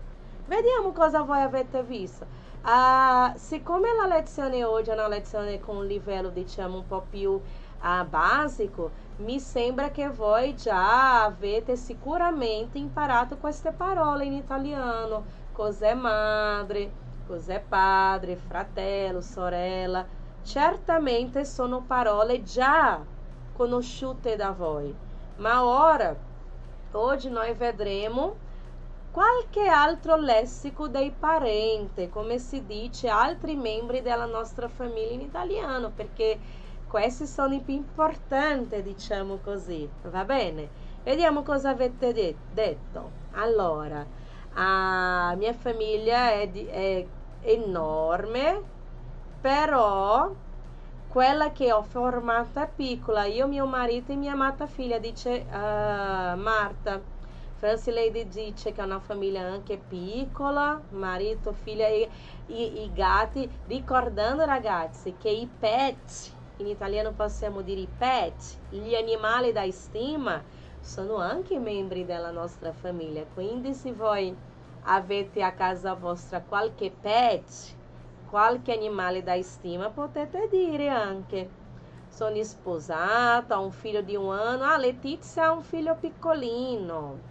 Vediamo 0.47 0.93
cosa 0.93 1.21
voi 1.21 1.43
avete 1.43 1.83
visto. 1.83 2.27
Uh, 2.65 3.37
siccome 3.37 3.89
la 4.01 4.07
lezione 4.07 4.63
oggi 4.63 4.91
è 4.91 4.93
una 4.93 5.09
lezione 5.09 5.59
con 5.59 5.79
un 5.79 5.87
livello 5.87 6.29
diciamo 6.29 6.77
un 6.77 6.87
po' 6.87 7.05
più 7.11 7.41
a 7.81 8.05
básico, 8.05 8.93
mi 9.17 9.41
sembra 9.41 9.91
che 9.91 10.09
voi 10.09 10.55
già 10.55 11.25
avete 11.25 11.75
sicuramente 11.75 12.79
imparato 12.79 13.37
queste 13.39 13.73
parole 13.73 14.27
in 14.27 14.35
italiano. 14.35 15.25
Cos'è 15.53 15.95
madre, 15.95 16.93
cos'è 17.27 17.61
padre, 17.69 18.37
fratello, 18.37 19.21
sorella. 19.21 20.07
Certamente 20.45 21.45
sono 21.45 21.81
parole 21.81 22.45
già 22.45 23.01
conosciute 23.53 24.37
da 24.37 24.53
voi. 24.53 24.95
Ma 25.37 25.65
ora, 25.65 26.15
oggi 26.93 27.29
noi 27.29 27.53
vedremo 27.55 28.37
qualche 29.13 29.67
altro 29.69 30.17
lessico 30.17 30.89
dei 30.89 31.13
parenti, 31.13 32.09
come 32.09 32.39
si 32.39 32.65
dice, 32.67 33.09
altri 33.09 33.55
membri 33.57 34.03
della 34.03 34.27
nostra 34.27 34.69
famiglia 34.69 35.13
in 35.13 35.21
italiano, 35.21 35.93
perché 35.93 36.41
questi 36.87 37.27
sono 37.27 37.55
i 37.55 37.63
più 37.63 37.75
importanti, 37.75 38.83
diciamo 38.83 39.39
così. 39.39 39.89
Va 40.03 40.25
bene? 40.25 40.71
Vediamo 41.03 41.43
cosa 41.43 41.71
avete 41.71 42.13
de- 42.13 42.37
detto. 42.49 43.11
Allora, 43.33 44.07
a 44.55 45.35
mia 45.37 45.53
famiglia 45.55 46.33
è, 46.33 46.49
di- 46.49 46.67
è 46.67 47.07
enorme, 47.41 48.63
però 49.41 50.35
quella 51.07 51.53
che 51.53 51.73
ho 51.73 51.83
formata 51.83 52.65
è 52.65 52.73
piccola. 52.75 53.25
Io, 53.27 53.47
mio 53.47 53.67
marito 53.67 54.13
e 54.13 54.17
mia 54.17 54.33
amata 54.33 54.67
figlia, 54.67 54.99
dice 54.99 55.47
uh, 55.49 55.53
Marta. 56.39 57.03
Franci 57.63 57.93
Lady 57.93 58.27
dice 58.27 58.73
che 58.73 58.81
è 58.81 58.85
una 58.85 58.99
famiglia 58.99 59.43
anche 59.43 59.79
piccola, 59.79 60.83
marito, 60.89 61.53
figlia 61.53 61.87
e, 61.87 62.11
e, 62.49 62.61
i 62.61 62.93
gatti, 62.93 63.49
ricordando 63.69 64.45
ragazzi 64.45 65.15
che 65.17 65.29
i 65.29 65.47
pet, 65.47 66.33
in 66.57 66.67
italiano 66.67 67.13
possiamo 67.13 67.63
dire 67.63 67.83
i 67.83 67.89
pet, 67.97 68.59
gli 68.69 68.97
animali 68.97 69.53
da 69.53 69.71
stima, 69.71 70.43
sono 70.81 71.19
anche 71.19 71.61
membri 71.61 72.05
della 72.05 72.33
nostra 72.33 72.73
famiglia. 72.73 73.25
Quindi 73.33 73.75
se 73.75 73.93
voi 73.93 74.37
avete 74.87 75.45
a 75.45 75.53
casa 75.53 75.95
vostra 75.95 76.41
qualche 76.41 76.91
pet, 76.91 77.77
qualche 78.29 78.73
animale 78.73 79.23
da 79.23 79.41
stima, 79.41 79.89
potete 79.89 80.49
dire 80.51 80.89
anche 80.89 81.49
sono 82.09 82.43
sposata, 82.43 83.61
ho 83.61 83.63
un 83.63 83.71
figlio 83.71 84.03
di 84.03 84.17
un 84.17 84.35
anno, 84.35 84.65
ah 84.65 84.79
Letizia 84.79 85.45
ha 85.45 85.53
un 85.53 85.63
figlio 85.63 85.95
piccolino. 85.95 87.31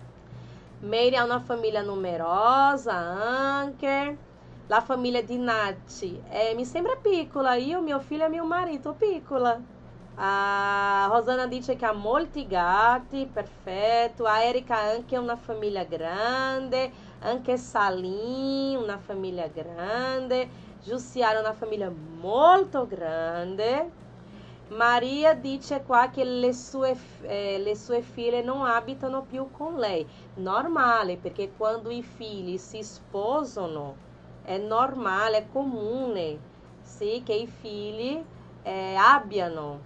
Mary 0.81 1.15
ha 1.15 1.23
una 1.23 1.39
famiglia 1.39 1.81
numerosa 1.83 2.93
anche. 2.93 4.17
La 4.67 4.81
famiglia 4.81 5.21
di 5.21 5.37
Nati 5.37 6.23
é, 6.29 6.53
mi 6.55 6.65
sembra 6.65 6.95
piccola. 6.95 7.53
Io, 7.55 7.81
mio 7.81 7.99
figlio 7.99 8.25
e 8.25 8.29
mio 8.29 8.45
marito 8.45 8.93
piccola. 8.93 9.59
A 10.15 11.07
Rosana 11.11 11.45
dice 11.45 11.75
che 11.75 11.85
ha 11.85 11.93
molti 11.93 12.47
gatti, 12.47 13.29
perfetto. 13.31 14.25
A 14.25 14.41
Erika 14.41 14.77
anche 14.77 15.15
è 15.15 15.19
una 15.19 15.35
famiglia 15.35 15.83
grande. 15.83 16.91
Anche 17.19 17.57
Salim, 17.57 18.81
una 18.81 18.97
famiglia 18.97 19.47
grande. 19.47 20.49
Giussiara, 20.83 21.39
una 21.39 21.53
famiglia 21.53 21.91
molto 21.91 22.87
grande. 22.87 24.00
Maria 24.71 25.33
dice 25.33 25.83
qua 25.83 26.09
che 26.09 26.23
le 26.23 26.53
sue, 26.53 26.97
eh, 27.23 27.59
le 27.59 27.75
sue 27.75 28.01
figlie 28.01 28.41
non 28.41 28.65
abitano 28.65 29.23
più 29.23 29.51
con 29.51 29.75
lei. 29.75 30.07
Normale, 30.35 31.17
perché 31.17 31.51
quando 31.57 31.89
i 31.89 32.01
figli 32.01 32.57
si 32.57 32.81
sposano 32.81 33.95
è 34.43 34.57
normale, 34.57 35.37
è 35.39 35.47
comune 35.51 36.39
sì, 36.81 37.21
che 37.25 37.33
i 37.33 37.47
figli 37.47 38.23
eh, 38.63 38.95
abbiano 38.95 39.79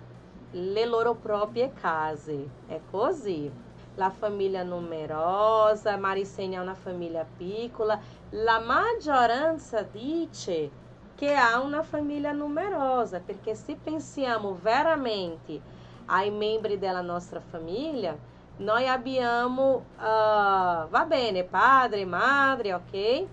le 0.51 0.85
loro 0.85 1.15
proprie 1.15 1.73
case. 1.73 2.47
È 2.67 2.79
così. 2.91 3.51
La 3.95 4.11
famiglia 4.11 4.61
numerosa, 4.61 5.97
Maricene 5.97 6.57
è 6.57 6.59
una 6.59 6.75
famiglia 6.75 7.25
piccola. 7.25 7.99
La 8.31 8.59
maggioranza 8.59 9.81
dice 9.81 10.69
che 11.15 11.33
ha 11.33 11.59
una 11.61 11.81
famiglia 11.81 12.31
numerosa, 12.31 13.19
perché 13.19 13.55
se 13.55 13.77
pensiamo 13.81 14.57
veramente 14.61 15.59
ai 16.05 16.29
membri 16.29 16.77
della 16.77 17.01
nostra 17.01 17.39
famiglia, 17.39 18.15
noi 18.57 18.87
abbiamo, 18.87 19.83
uh, 19.97 20.87
va 20.87 21.05
bene, 21.07 21.43
padre, 21.43 22.05
madre, 22.05 22.73
ok? 22.73 23.25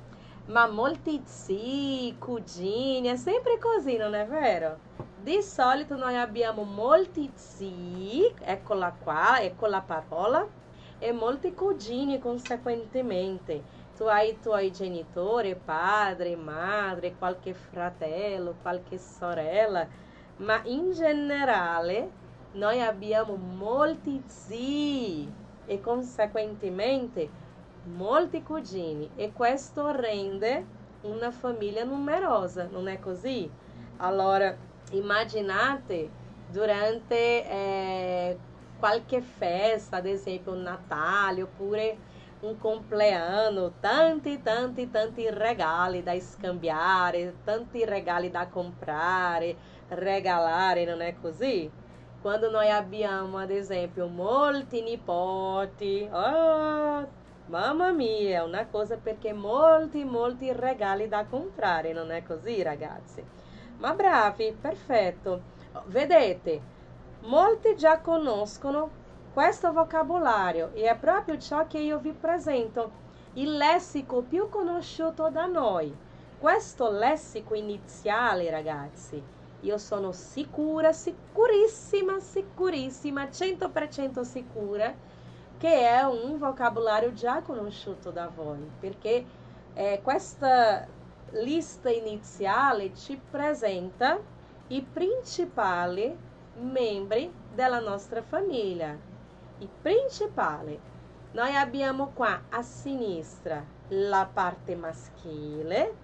Ma 0.47 0.67
molti 0.69 1.21
zii, 1.25 2.17
cugini, 2.19 3.09
è 3.09 3.17
sempre 3.17 3.59
così, 3.59 3.97
non 3.97 4.15
è 4.15 4.27
vero? 4.27 4.79
Di 5.21 5.41
solito 5.43 5.97
noi 5.97 6.17
abbiamo 6.17 6.65
molti 6.65 7.31
zii, 7.33 8.35
eccola 8.41 8.93
qua, 9.03 9.41
ecco 9.41 9.67
la 9.67 9.81
parola, 9.81 10.45
e 10.99 11.13
molti 11.13 11.55
cugini 11.55 12.19
conseguentemente 12.19 13.81
tu 14.03 14.09
hai 14.09 14.31
i 14.31 14.41
tuoi 14.41 14.73
genitori, 14.73 15.55
padre, 15.55 16.35
madre, 16.35 17.15
qualche 17.17 17.55
fratello, 17.55 18.57
qualche 18.61 18.99
sorella, 18.99 19.87
ma 20.39 20.61
in 20.65 20.91
generale 20.91 22.11
noi 22.55 22.83
abbiamo 22.83 23.37
molti 23.37 24.21
zii 24.27 25.33
e 25.67 25.81
conseguentemente 25.81 27.29
molti 27.95 28.43
cugini 28.43 29.09
e 29.15 29.33
questo 29.33 29.93
rende 29.93 30.65
una 31.03 31.31
famiglia 31.31 31.85
numerosa, 31.85 32.67
non 32.69 32.89
è 32.89 32.99
così? 32.99 33.49
Allora, 33.99 34.53
immaginate 34.91 36.11
durante 36.49 37.49
eh, 37.49 38.39
qualche 38.81 39.21
festa, 39.21 39.99
ad 39.99 40.07
esempio 40.07 40.55
Natale 40.55 41.43
oppure 41.43 42.11
un 42.43 42.59
compleanno, 42.59 43.75
tanti, 43.79 44.43
tanti, 44.43 44.91
tanti 44.91 45.31
regali 45.31 46.03
da 46.03 46.19
scambiare, 46.19 47.37
tanti 47.45 47.85
regali 47.85 48.31
da 48.31 48.49
comprare, 48.49 49.57
regalare, 49.89 50.85
non 50.85 51.03
è 51.03 51.15
così? 51.21 51.71
Quando 52.21 52.51
noi 52.51 52.69
abbiamo, 52.69 53.39
ad 53.39 53.51
esempio, 53.51 54.09
molti 54.09 54.83
nipoti, 54.83 56.09
oh, 56.11 57.09
mamma 57.47 57.93
mia, 57.93 58.41
è 58.41 58.43
una 58.43 58.67
cosa 58.67 58.97
perché 58.97 59.33
molti, 59.33 60.05
molti 60.05 60.53
regali 60.53 61.09
da 61.09 61.25
comprare, 61.25 61.93
non 61.93 62.11
è 62.11 62.25
così, 62.25 62.61
ragazzi? 62.63 63.25
Ma 63.79 63.95
bravi, 63.95 64.57
perfetto. 64.61 65.43
Vedete, 65.87 66.61
molti 67.21 67.77
già 67.77 68.01
conoscono 68.01 69.02
questo 69.33 69.73
vocabolario 69.73 70.73
e 70.75 70.83
è 70.83 70.97
proprio 70.97 71.39
ciò 71.39 71.67
che 71.67 71.79
io 71.79 71.99
vi 71.99 72.13
presento, 72.13 73.01
il 73.35 73.57
lessico 73.57 74.21
più 74.21 74.51
conosciuto 74.51 75.31
da 75.31 75.47
noi. 75.47 75.95
Questo 76.39 76.91
lessico 76.91 77.55
iniziale, 77.55 78.51
ragazzi, 78.51 79.23
io 79.61 79.79
sono 79.79 80.13
sicura, 80.13 80.93
sicurissima, 80.93 82.21
sicurissima, 82.21 83.25
100% 83.25 84.21
sicura 84.21 84.93
che 85.57 85.89
è 85.89 86.03
un 86.03 86.37
vocabulário 86.39 87.13
già 87.15 87.41
conosciuto 87.41 88.11
da 88.11 88.29
voi, 88.35 88.69
perché 88.81 89.25
eh, 89.75 90.01
questa 90.03 90.87
lista 91.31 91.89
iniziale 91.89 92.95
ci 92.95 93.19
presenta 93.31 94.19
i 94.67 94.83
principali 94.83 96.15
membri 96.59 97.33
della 97.55 97.79
nostra 97.79 98.21
famiglia 98.21 99.11
il 99.63 99.69
principale. 99.81 100.91
Noi 101.33 101.55
abbiamo 101.55 102.11
qua 102.13 102.43
a 102.51 102.63
sinistra 102.63 103.65
la 103.89 104.29
parte 104.31 104.75
maschile 104.75 105.95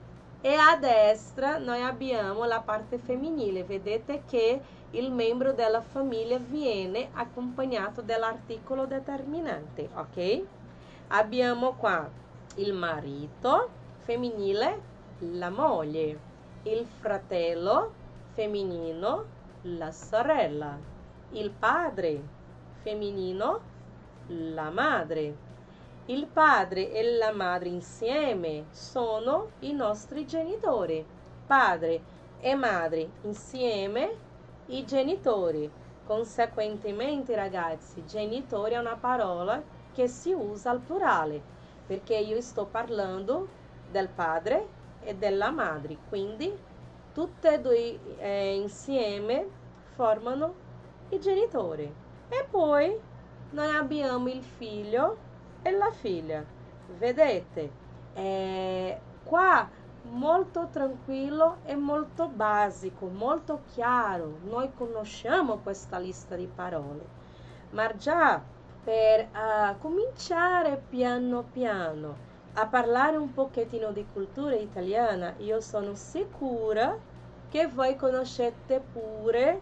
e 0.41 0.55
a 0.55 0.77
destra 0.77 1.59
noi 1.59 1.83
abbiamo 1.83 2.45
la 2.45 2.61
parte 2.61 2.99
femminile. 2.99 3.65
Vedete 3.65 4.23
che 4.27 4.61
il 4.93 5.11
membro 5.11 5.53
della 5.53 5.83
famiglia 5.83 6.39
viene 6.39 7.11
accompagnato 7.13 8.01
dall'articolo 8.01 8.87
determinante, 8.87 9.91
ok? 9.93 10.43
Abbiamo 11.09 11.73
qua 11.73 12.09
il 12.55 12.73
marito 12.73 13.69
femminile, 13.99 14.81
la 15.19 15.51
moglie, 15.51 16.19
il 16.63 16.87
fratello 17.01 17.93
femminino, 18.35 19.25
la 19.63 19.91
sorella, 19.91 20.79
il 21.33 21.51
padre 21.51 22.37
femminino 22.89 23.61
la 24.29 24.71
madre. 24.71 25.47
Il 26.07 26.27
padre 26.27 26.91
e 26.91 27.17
la 27.19 27.33
madre 27.33 27.69
insieme 27.69 28.65
sono 28.71 29.51
i 29.61 29.73
nostri 29.73 30.27
genitori. 30.27 31.05
Padre 31.47 32.01
e 32.41 32.55
madre 32.55 33.11
insieme 33.23 34.11
i 34.67 34.87
genitori. 34.87 35.71
Conseguentemente, 36.07 37.37
ragazzi, 37.37 38.07
genitori 38.07 38.73
è 38.73 38.79
una 38.79 38.97
parola 38.97 39.63
che 39.93 40.09
si 40.09 40.33
usa 40.33 40.71
al 40.71 40.81
plurale, 40.81 41.43
perché 41.87 42.17
io 42.17 42.41
sto 42.41 42.65
parlando 42.65 43.49
del 43.91 44.09
padre 44.09 44.67
e 45.03 45.15
della 45.15 45.51
madre, 45.51 45.99
quindi 46.09 46.57
tutte 47.13 47.55
e 47.55 47.61
due 47.61 47.99
eh, 48.19 48.55
insieme 48.55 49.47
formano 49.95 50.55
i 51.11 51.21
genitori. 51.21 52.07
E 52.29 52.47
poi 52.51 52.99
noi 53.51 53.77
abbiamo 53.77 54.29
il 54.29 54.43
figlio 54.43 55.17
e 55.63 55.71
la 55.71 55.91
figlia. 55.91 56.45
Vedete? 56.99 57.71
Eh, 58.15 58.99
qua 59.25 59.69
molto 60.11 60.69
tranquillo 60.71 61.59
e 61.65 61.75
molto 61.77 62.29
basico, 62.29 63.07
molto 63.07 63.63
chiaro. 63.73 64.39
Noi 64.45 64.71
conosciamo 64.75 65.59
questa 65.59 65.99
lista 65.99 66.37
di 66.37 66.51
parole, 66.53 67.07
ma 67.71 67.95
già 67.97 68.43
per 68.83 69.29
uh, 69.33 69.79
cominciare 69.79 70.83
piano 70.89 71.45
piano 71.53 72.27
a 72.55 72.67
parlare 72.67 73.17
un 73.17 73.33
pochettino 73.33 73.93
di 73.93 74.05
cultura 74.13 74.57
italiana, 74.57 75.35
io 75.39 75.61
sono 75.61 75.95
sicura 75.95 76.99
che 77.49 77.69
voi 77.69 77.95
conoscete 77.95 78.81
pure 78.93 79.61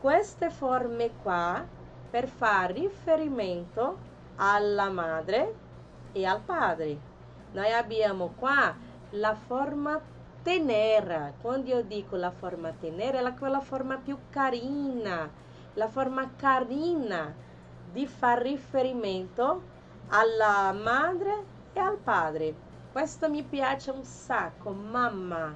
queste 0.00 0.48
forme 0.48 1.10
qua 1.22 1.62
per 2.10 2.28
fare 2.28 2.72
riferimento 2.72 3.98
alla 4.36 4.88
madre 4.88 5.54
e 6.12 6.24
al 6.24 6.40
padre. 6.40 6.98
Noi 7.52 7.72
abbiamo 7.72 8.32
qua 8.36 8.74
la 9.10 9.34
forma 9.34 10.00
tenera. 10.42 11.32
Quando 11.40 11.68
io 11.68 11.82
dico 11.82 12.16
la 12.16 12.30
forma 12.30 12.72
tenera, 12.72 13.20
è 13.20 13.34
quella 13.34 13.60
forma 13.60 13.96
più 13.96 14.16
carina, 14.30 15.28
la 15.74 15.88
forma 15.88 16.30
carina 16.36 17.34
di 17.90 18.06
far 18.06 18.42
riferimento 18.42 19.76
alla 20.08 20.72
madre 20.72 21.44
e 21.72 21.80
al 21.80 21.96
padre. 21.96 22.54
Questo 22.92 23.28
mi 23.28 23.42
piace 23.42 23.90
un 23.90 24.04
sacco, 24.04 24.70
mamma, 24.70 25.54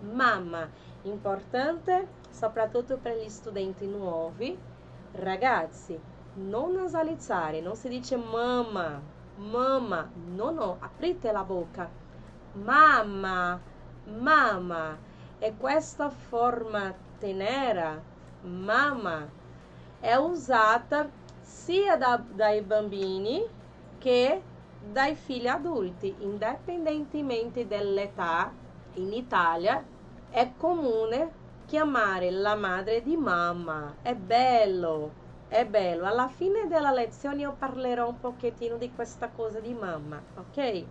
mamma, 0.00 0.68
importante 1.02 2.18
soprattutto 2.30 2.96
per 2.96 3.16
gli 3.16 3.28
studenti 3.28 3.86
nuovi. 3.86 4.58
Ragazzi, 5.12 5.98
non 6.34 6.72
nasalizzare, 6.72 7.60
non 7.60 7.74
si 7.74 7.88
dice 7.88 8.16
mamma, 8.16 9.00
mamma, 9.36 10.08
no, 10.34 10.50
no, 10.50 10.76
aprite 10.78 11.32
la 11.32 11.42
bocca, 11.42 11.90
mamma, 12.52 13.60
mamma. 14.04 15.08
E 15.38 15.54
questa 15.56 16.10
forma 16.10 16.94
tenera, 17.18 18.00
mamma, 18.42 19.26
è 19.98 20.14
usata 20.14 21.08
sia 21.40 21.96
da, 21.96 22.22
dai 22.32 22.60
bambini 22.62 23.42
che 23.98 24.42
dai 24.92 25.14
figli 25.14 25.46
adulti, 25.46 26.14
indipendentemente 26.20 27.66
dell'età. 27.66 28.52
In 28.94 29.12
Italia 29.12 29.82
è 30.30 30.52
comune 30.56 31.38
chiamare 31.70 32.32
la 32.32 32.56
madre 32.56 33.00
di 33.00 33.16
mamma. 33.16 33.94
È 34.02 34.12
bello, 34.16 35.12
è 35.46 35.64
bello. 35.64 36.04
Alla 36.04 36.26
fine 36.26 36.66
della 36.66 36.90
lezione 36.90 37.42
io 37.42 37.54
parlerò 37.56 38.08
un 38.08 38.18
pochettino 38.18 38.76
di 38.76 38.92
questa 38.92 39.28
cosa 39.28 39.60
di 39.60 39.72
mamma, 39.72 40.20
ok? 40.34 40.84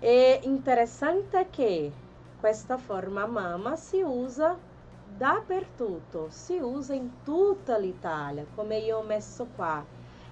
È 0.00 0.40
interessante 0.42 1.50
che 1.50 1.92
questa 2.40 2.78
forma 2.78 3.26
mamma 3.26 3.76
si 3.76 4.02
usa 4.02 4.58
dappertutto, 5.06 6.26
si 6.30 6.58
usa 6.58 6.94
in 6.94 7.22
tutta 7.22 7.78
l'Italia, 7.78 8.44
come 8.56 8.78
io 8.78 8.98
ho 8.98 9.02
messo 9.02 9.46
qua. 9.54 9.84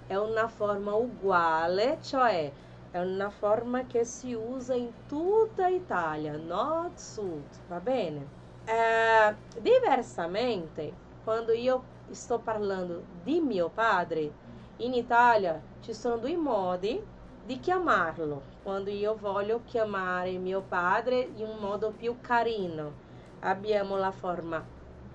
È 0.05 0.17
una 0.17 0.49
forma 0.49 0.95
uguale, 0.95 1.99
cioè 2.03 2.53
è 2.91 2.99
una 2.99 3.31
forma 3.31 3.87
che 3.87 4.05
si 4.05 4.35
usa 4.35 4.75
in 4.75 4.91
tutta 5.07 5.69
Italia, 5.69 6.37
nord-sud, 6.37 7.47
va 7.69 7.79
bene? 7.79 8.42
É, 8.65 9.35
diversamente, 9.61 10.93
quando 11.25 11.53
io 11.53 11.83
sto 12.11 12.39
parlando 12.39 13.05
di 13.23 13.41
mio 13.41 13.69
padre, 13.71 14.33
in 14.77 14.95
Italia 14.95 15.61
ci 15.81 15.93
sono 15.93 16.17
due 16.19 16.37
modi 16.37 17.01
di 17.45 17.59
chiamarlo. 17.59 18.51
Quando 18.63 18.91
io 18.91 19.17
voglio 19.17 19.63
chiamare 19.65 20.39
mio 20.39 20.63
padre 20.63 21.21
in 21.21 21.47
un 21.47 21.59
modo 21.59 21.93
più 21.93 22.21
carino, 22.21 22.93
abbiamo 23.41 23.97
la 23.97 24.13
forma 24.13 24.65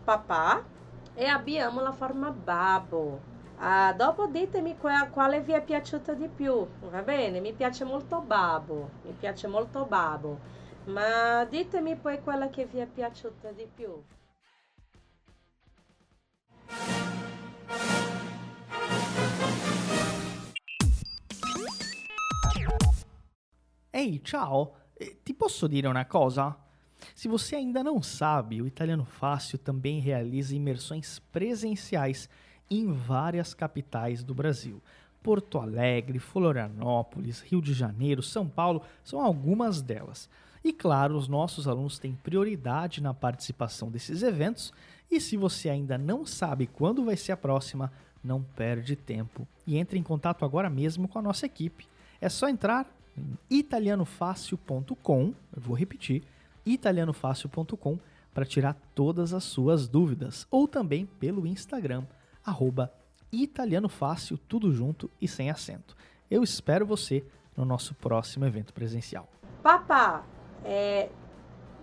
papà 0.03 0.63
e 1.13 1.25
abbiamo 1.25 1.81
la 1.81 1.93
forma 1.93 2.31
babbo. 2.31 3.35
Ah, 3.59 3.91
dopo 3.93 4.27
ditemi 4.27 4.77
qual, 4.77 5.09
quale 5.09 5.41
vi 5.41 5.53
è 5.53 5.63
piaciuta 5.63 6.13
di 6.13 6.27
più, 6.29 6.67
va 6.79 7.01
bene? 7.01 7.39
Mi 7.39 7.53
piace 7.53 7.83
molto 7.85 8.21
Babbo, 8.21 8.91
mi 9.01 9.13
piace 9.13 9.47
molto 9.47 9.85
Babbo, 9.85 10.41
ma 10.87 11.45
ditemi 11.45 11.95
poi 11.95 12.21
quella 12.21 12.49
che 12.49 12.65
vi 12.65 12.79
è 12.79 12.85
piaciuta 12.85 13.51
di 13.51 13.67
più. 13.73 14.03
Ehi, 23.89 24.23
ciao! 24.23 24.75
Eh, 24.93 25.19
ti 25.23 25.33
posso 25.33 25.67
dire 25.67 25.87
una 25.87 26.05
cosa? 26.05 26.57
Se 27.13 27.27
você 27.27 27.55
ainda 27.55 27.83
não 27.83 28.01
sabe, 28.01 28.61
o 28.61 28.67
Italiano 28.67 29.05
Fácil 29.05 29.59
também 29.59 29.99
realiza 29.99 30.55
imersões 30.55 31.19
presenciais 31.31 32.29
em 32.69 32.91
várias 32.91 33.53
capitais 33.53 34.23
do 34.23 34.33
Brasil. 34.33 34.81
Porto 35.21 35.59
Alegre, 35.59 36.19
Florianópolis, 36.19 37.41
Rio 37.41 37.61
de 37.61 37.73
Janeiro, 37.73 38.21
São 38.21 38.47
Paulo 38.47 38.81
são 39.03 39.19
algumas 39.21 39.81
delas. 39.81 40.29
E 40.67 40.73
claro, 40.73 41.15
os 41.15 41.29
nossos 41.29 41.65
alunos 41.65 41.97
têm 41.97 42.13
prioridade 42.13 43.01
na 43.01 43.13
participação 43.13 43.89
desses 43.89 44.21
eventos. 44.21 44.73
E 45.09 45.17
se 45.17 45.37
você 45.37 45.69
ainda 45.69 45.97
não 45.97 46.25
sabe 46.25 46.67
quando 46.67 47.05
vai 47.05 47.15
ser 47.15 47.31
a 47.31 47.37
próxima, 47.37 47.89
não 48.21 48.43
perde 48.43 48.93
tempo 48.93 49.47
e 49.65 49.77
entre 49.77 49.97
em 49.97 50.03
contato 50.03 50.43
agora 50.43 50.69
mesmo 50.69 51.07
com 51.07 51.19
a 51.19 51.21
nossa 51.21 51.45
equipe. 51.45 51.87
É 52.19 52.27
só 52.27 52.49
entrar 52.49 52.85
em 53.17 53.37
italianofácil.com, 53.49 55.33
eu 55.55 55.61
vou 55.61 55.73
repetir, 55.73 56.21
italianofácil.com 56.65 57.97
para 58.33 58.45
tirar 58.45 58.75
todas 58.93 59.33
as 59.33 59.45
suas 59.45 59.87
dúvidas, 59.87 60.45
ou 60.51 60.67
também 60.67 61.05
pelo 61.05 61.47
Instagram 61.47 62.03
arroba 62.43 62.91
Italiano 63.31 63.87
Fácil, 63.87 64.37
tudo 64.37 64.73
junto 64.73 65.09
e 65.21 65.29
sem 65.29 65.49
acento. 65.49 65.95
Eu 66.29 66.43
espero 66.43 66.85
você 66.85 67.23
no 67.55 67.63
nosso 67.63 67.95
próximo 67.95 68.45
evento 68.45 68.73
presencial. 68.73 69.29
Papà 69.63 70.25
è 70.61 71.09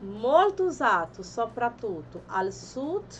molto 0.01 0.65
usato 0.65 1.23
soprattutto 1.23 2.25
al 2.27 2.53
sud 2.53 3.13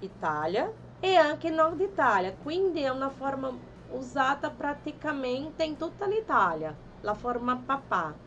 Italia 0.00 0.72
e 0.98 1.14
anche 1.16 1.50
nord 1.50 1.80
Italia, 1.80 2.36
quindi 2.36 2.82
è 2.82 2.88
una 2.88 3.10
forma 3.10 3.58
usata 3.88 4.50
praticamente 4.50 5.64
in 5.64 5.76
tutta 5.76 6.06
l'Italia, 6.06 6.78
la 7.00 7.14
forma 7.14 7.56
papà. 7.56 8.20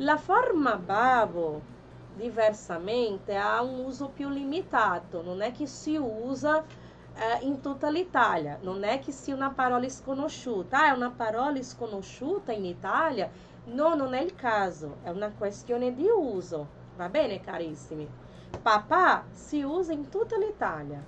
La 0.00 0.18
forma 0.18 0.76
babo, 0.76 1.68
diversamente, 2.12 3.34
ha 3.36 3.62
un 3.62 3.78
uso 3.84 4.10
più 4.10 4.28
limitato, 4.28 5.22
non 5.22 5.40
è 5.40 5.52
che 5.52 5.66
si 5.66 5.96
usa 5.96 6.66
eh, 7.14 7.44
in 7.46 7.60
tutta 7.60 7.88
l'Italia. 7.90 8.58
Non 8.60 8.84
è 8.84 8.98
che 8.98 9.12
sia 9.12 9.34
una 9.34 9.52
parola 9.52 9.88
sconosciuta. 9.88 10.80
Ah, 10.82 10.88
è 10.88 10.96
una 10.96 11.10
parola 11.12 11.62
sconosciuta 11.62 12.52
in 12.52 12.64
Italia? 12.66 13.30
No, 13.66 13.94
non 13.94 14.14
è 14.14 14.20
il 14.20 14.34
caso. 14.34 14.96
È 15.02 15.10
una 15.10 15.30
questione 15.30 15.94
di 15.94 16.06
uso. 16.08 16.66
Va 16.96 17.08
bene, 17.08 17.40
carissimi? 17.40 18.08
Papà 18.62 19.24
si 19.32 19.62
usa 19.62 19.92
in 19.92 20.08
tutta 20.08 20.36
l'Italia. 20.36 21.02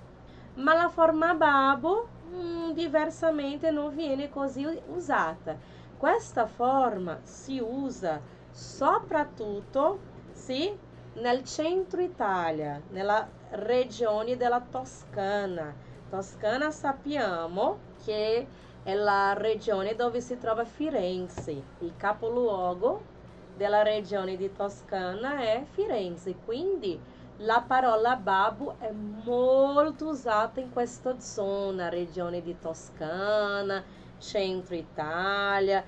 Ma 0.55 0.73
la 0.73 0.89
forma 0.89 1.33
babo 1.33 2.07
mm, 2.31 2.71
diversamente 2.71 3.71
non 3.71 3.93
viene 3.93 4.29
così 4.29 4.65
usata. 4.87 5.57
Questa 5.97 6.47
forma 6.47 7.19
si 7.23 7.59
usa 7.59 8.21
soprattutto 8.51 9.99
sì, 10.31 10.73
nel 11.13 11.43
centro 11.43 12.01
Italia, 12.01 12.81
nella 12.89 13.27
regione 13.51 14.37
della 14.37 14.61
Toscana 14.61 15.87
Toscana 16.09 16.71
sappiamo 16.71 17.77
che 18.03 18.47
è 18.83 18.93
la 18.93 19.33
regione 19.33 19.95
dove 19.95 20.21
si 20.21 20.37
trova 20.37 20.65
Firenze. 20.65 21.51
Il 21.79 21.93
capoluogo 21.97 23.17
della 23.55 23.83
regione 23.83 24.37
di 24.37 24.51
Toscana 24.53 25.39
è 25.39 25.65
Firenze, 25.71 26.35
quindi 26.45 26.99
la 27.37 27.63
parola 27.65 28.15
babbo 28.15 28.75
è 28.79 28.91
molto 28.91 30.07
usata 30.07 30.59
in 30.59 30.71
questa 30.71 31.19
zona, 31.19 31.89
regione 31.89 32.41
di 32.41 32.57
Toscana, 32.59 33.83
centro 34.17 34.75
Italia. 34.75 35.83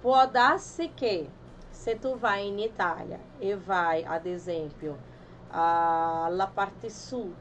Può 0.00 0.26
darsi 0.28 0.92
che 0.94 1.30
se 1.68 1.98
tu 1.98 2.18
vai 2.18 2.48
in 2.48 2.58
Italia 2.58 3.18
e 3.38 3.56
vai, 3.56 4.04
ad 4.04 4.26
esempio, 4.26 5.10
alla 5.48 6.50
parte 6.52 6.88
sud 6.88 7.36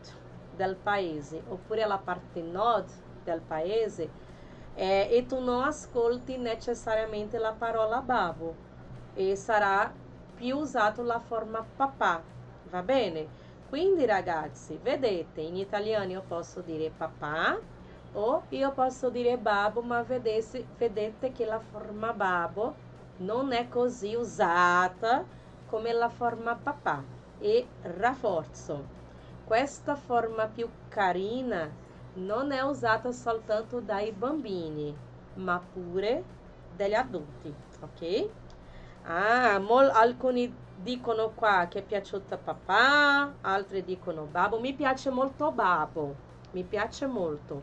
del 0.55 0.75
paese 0.75 1.41
oppure 1.47 1.83
alla 1.83 1.97
parte 1.97 2.41
nord 2.41 2.89
del 3.23 3.39
paese 3.39 4.09
eh, 4.73 5.07
e 5.11 5.25
tu 5.25 5.39
non 5.39 5.63
ascolti 5.63 6.37
necessariamente 6.37 7.37
la 7.37 7.53
parola 7.53 8.01
babbo 8.01 8.55
e 9.13 9.35
sarà 9.35 9.93
più 10.33 10.57
usato 10.57 11.03
la 11.03 11.19
forma 11.19 11.63
papà, 11.75 12.23
va 12.63 12.81
bene? 12.83 13.29
Quindi 13.67 14.05
ragazzi, 14.05 14.77
vedete, 14.81 15.41
in 15.41 15.55
italiano 15.55 16.11
io 16.11 16.23
posso 16.23 16.61
dire 16.61 16.91
papà 16.91 17.57
O 18.13 18.45
io 18.49 18.73
posso 18.73 19.09
dire 19.09 19.37
babbo, 19.37 19.81
ma 19.81 20.03
vedesse, 20.03 20.67
vedete 20.77 21.31
che 21.31 21.45
la 21.45 21.59
forma 21.59 22.13
babbo 22.13 22.75
non 23.17 23.53
è 23.53 23.67
così 23.69 24.15
usata 24.15 25.25
come 25.65 25.93
la 25.93 26.09
forma 26.09 26.55
papà 26.55 27.05
e 27.37 27.73
rafforzo. 27.81 28.99
Questa 29.43 29.95
forma 29.95 30.47
più 30.47 30.69
carina 30.89 31.73
non 32.13 32.51
è 32.51 32.61
usata 32.61 33.11
soltanto 33.11 33.79
dai 33.79 34.11
bambini, 34.11 34.95
ma 35.35 35.59
pure 35.59 36.23
dagli 36.75 36.93
adulti, 36.93 37.53
ok? 37.79 38.29
Ah, 39.03 39.59
mol, 39.59 39.89
alcuni 39.89 40.53
dicono 40.75 41.31
qua 41.33 41.67
che 41.69 41.79
è 41.79 41.83
piaciuta 41.83 42.37
papà, 42.37 43.35
altri 43.41 43.83
dicono 43.83 44.23
babbo. 44.23 44.59
Mi 44.59 44.73
piace 44.73 45.09
molto 45.09 45.51
babbo, 45.51 46.15
mi 46.51 46.63
piace 46.63 47.05
molto. 47.07 47.61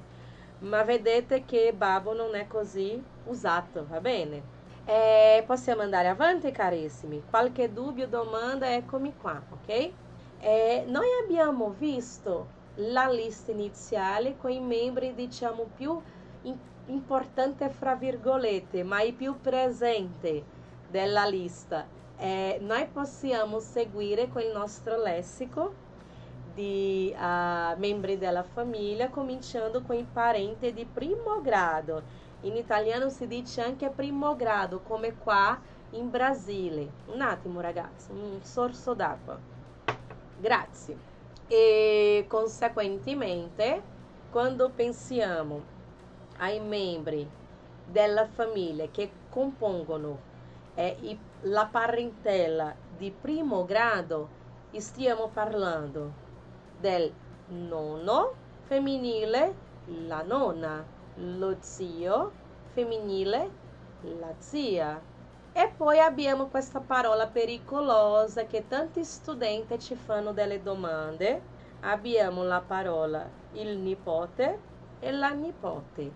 Ma 0.61 0.83
vedete 0.83 1.45
che 1.45 1.73
babbo 1.73 2.13
non 2.15 2.35
è 2.35 2.47
così 2.49 3.01
usato, 3.25 3.87
va 3.89 4.01
bene? 4.01 4.57
Eh, 4.85 5.45
possiamo 5.47 5.83
andare 5.83 6.09
avanti, 6.09 6.51
carissimi. 6.51 7.23
Qualche 7.29 7.73
dubbio, 7.73 8.09
domanda, 8.09 8.73
eccomi 8.75 9.15
qua, 9.21 9.41
ok? 9.51 9.93
Eh, 10.41 10.85
noi 10.89 11.07
abbiamo 11.23 11.75
visto 11.79 12.57
la 12.79 13.09
lista 13.09 13.51
iniziale 13.51 14.37
con 14.37 14.51
i 14.51 14.61
membri, 14.61 15.15
diciamo, 15.15 15.69
più 15.75 16.01
importanti, 16.87 17.69
fra 17.69 17.95
virgolette, 17.95 18.83
ma 18.83 19.01
i 19.03 19.13
più 19.13 19.41
presenti 19.41 20.43
della 20.89 21.27
lista. 21.27 21.87
Eh, 22.17 22.59
noi 22.61 22.87
possiamo 22.87 23.61
seguire 23.61 24.29
con 24.29 24.43
il 24.43 24.51
nostro 24.53 25.01
lessico 25.01 25.87
di 26.55 27.15
uh, 27.17 27.79
membri 27.79 28.19
della 28.19 28.43
famiglia, 28.43 29.09
cominciando 29.11 29.83
com 29.83 29.97
i 29.97 30.07
parenti 30.11 30.73
di 30.73 30.85
primo 30.85 31.41
grado. 31.41 32.03
In 32.43 32.57
italiano 32.57 33.09
si 33.11 33.27
dice 33.29 33.63
anche 33.63 33.91
primo 33.91 34.35
grado, 34.35 34.81
come 34.81 35.15
qua 35.15 35.57
in 35.91 36.11
Brasile. 36.11 36.91
Un 37.07 37.21
attimo, 37.21 37.61
ragazzi, 37.61 38.11
un 38.11 38.41
sorso 38.43 38.95
d'acqua. 38.95 39.39
Grazie. 40.41 41.18
E, 41.49 42.27
consequentemente, 42.29 43.83
quando 44.31 44.69
pensiamo 44.69 45.63
ai 46.39 46.61
membri 46.61 47.29
della 47.87 48.27
famiglia 48.27 48.87
che 48.89 49.11
compongono 49.31 50.19
eh, 50.75 51.19
la 51.43 51.67
parentela 51.67 52.75
di 52.97 53.11
primo 53.11 53.65
grado, 53.65 54.37
stiamo 54.77 55.29
parlando 55.33 56.13
del 56.79 57.13
nonno 57.49 58.35
femminile, 58.65 59.55
la 60.07 60.23
nonna, 60.23 60.85
lo 61.15 61.57
zio 61.61 62.31
femminile, 62.75 63.51
la 64.03 64.35
zia. 64.39 65.01
E 65.59 65.73
poi 65.77 65.99
abbiamo 65.99 66.47
questa 66.47 66.79
parola 66.79 67.27
pericolosa 67.27 68.47
che 68.47 68.69
tanti 68.69 69.03
studenti 69.03 69.77
ci 69.81 69.97
fanno 69.97 70.31
delle 70.31 70.63
domande. 70.63 71.43
Abbiamo 71.81 72.45
la 72.45 72.63
parola 72.65 73.29
il 73.55 73.77
nipote 73.77 74.57
e 75.01 75.11
la 75.11 75.31
nipote. 75.31 76.13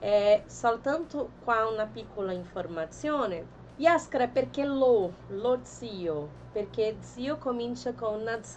É, 0.00 0.42
soltanto 0.46 1.28
qua 1.44 1.66
una 1.66 1.84
piccola 1.84 2.32
informazione. 2.32 3.44
Yaskara 3.76 4.26
perché 4.26 4.64
lo, 4.64 5.12
lo 5.26 5.58
zio, 5.64 6.26
perché 6.50 6.96
zio 7.00 7.36
comincia 7.36 7.92
con 7.92 8.18
una 8.18 8.42
Z 8.42 8.56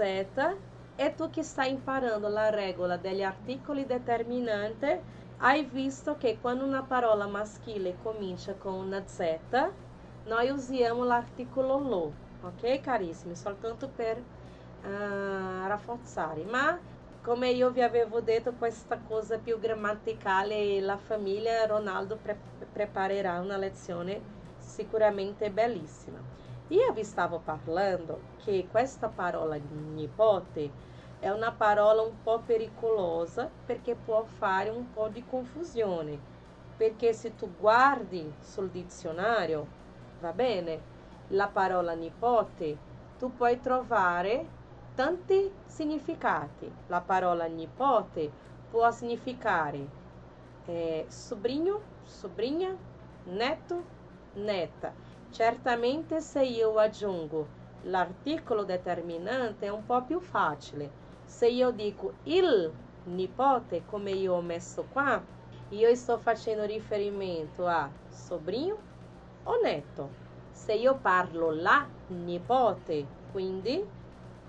e 0.96 1.14
tu 1.14 1.30
che 1.30 1.44
stai 1.44 1.72
imparando 1.72 2.30
la 2.30 2.50
regola 2.50 2.96
degli 2.96 3.22
articoli 3.22 3.86
determinanti 3.86 4.98
hai 5.40 5.66
visto 5.66 6.16
che 6.16 6.38
quando 6.40 6.64
una 6.64 6.84
parola 6.84 7.28
maschile 7.28 7.98
comincia 8.02 8.54
con 8.54 8.76
una 8.76 9.04
Z 9.06 9.90
noi 10.26 10.50
usiamo 10.50 11.04
l'articolo 11.04 11.80
lo, 11.80 12.14
ok 12.42 12.80
carissimi? 12.82 13.36
Soltanto 13.36 13.90
per 13.90 14.18
uh, 14.18 15.68
rafforzare. 15.68 16.44
Ma 16.44 16.78
come 17.22 17.50
io 17.50 17.70
vi 17.70 17.82
avevo 17.82 18.20
detto, 18.22 18.54
questa 18.54 19.00
cosa 19.08 19.38
più 19.38 19.60
grammaticale, 19.60 20.80
la 20.80 20.98
famiglia 20.98 21.66
Ronaldo 21.66 22.18
pre 22.18 22.38
preparerà 22.72 23.40
una 23.40 23.58
lezione 23.58 24.22
sicuramente 24.58 25.50
bellissima. 25.52 26.20
Io 26.70 26.94
vi 26.94 27.04
stavo 27.04 27.42
parlando 27.44 28.22
che 28.44 28.68
questa 28.72 29.10
parola 29.10 29.56
nipote 29.56 30.72
è 31.20 31.30
una 31.30 31.52
parola 31.52 32.02
un 32.02 32.24
po' 32.24 32.40
pericolosa 32.40 33.50
perché 33.66 33.96
può 33.96 34.24
fare 34.24 34.70
un 34.70 34.92
po' 34.92 35.10
di 35.10 35.24
confusione. 35.26 36.18
Perché 36.78 37.14
se 37.14 37.36
tu 37.36 37.52
guardi 37.60 38.34
sul 38.40 38.70
dizionario 38.70 39.80
va 40.22 40.32
bene? 40.32 40.80
La 41.30 41.48
parola 41.48 41.94
nipote, 41.94 42.78
tu 43.18 43.34
puoi 43.36 43.60
trovare 43.60 44.46
tanti 44.96 45.52
significati. 45.66 46.72
La 46.88 47.02
parola 47.02 47.46
nipote 47.46 48.32
può 48.70 48.90
significare 48.92 50.00
eh, 50.66 51.06
sobrinho, 51.08 51.82
sobrinha, 52.04 52.76
neto, 53.26 53.84
neta. 54.34 54.94
Certamente 55.32 56.22
se 56.22 56.44
io 56.44 56.78
aggiungo 56.78 57.60
l'articolo 57.84 58.64
determinante 58.64 59.66
è 59.66 59.70
un 59.70 59.86
po' 59.86 60.04
più 60.04 60.20
facile. 60.20 61.00
Se 61.26 61.48
io 61.48 61.72
dico 61.72 62.14
il 62.24 62.72
nipote, 63.06 63.84
come 63.86 64.12
io 64.12 64.36
ho 64.36 64.42
messo 64.42 64.86
qua, 64.92 65.20
io 65.70 65.96
sto 65.96 66.18
facendo 66.18 66.66
riferimento 66.66 67.66
a 67.66 67.90
sobrinho 68.10 68.91
o 69.44 69.60
neto. 69.62 70.10
Se 70.52 70.74
io 70.74 70.96
parlo 70.98 71.52
la 71.52 71.88
nipote, 72.08 73.06
quindi 73.32 73.84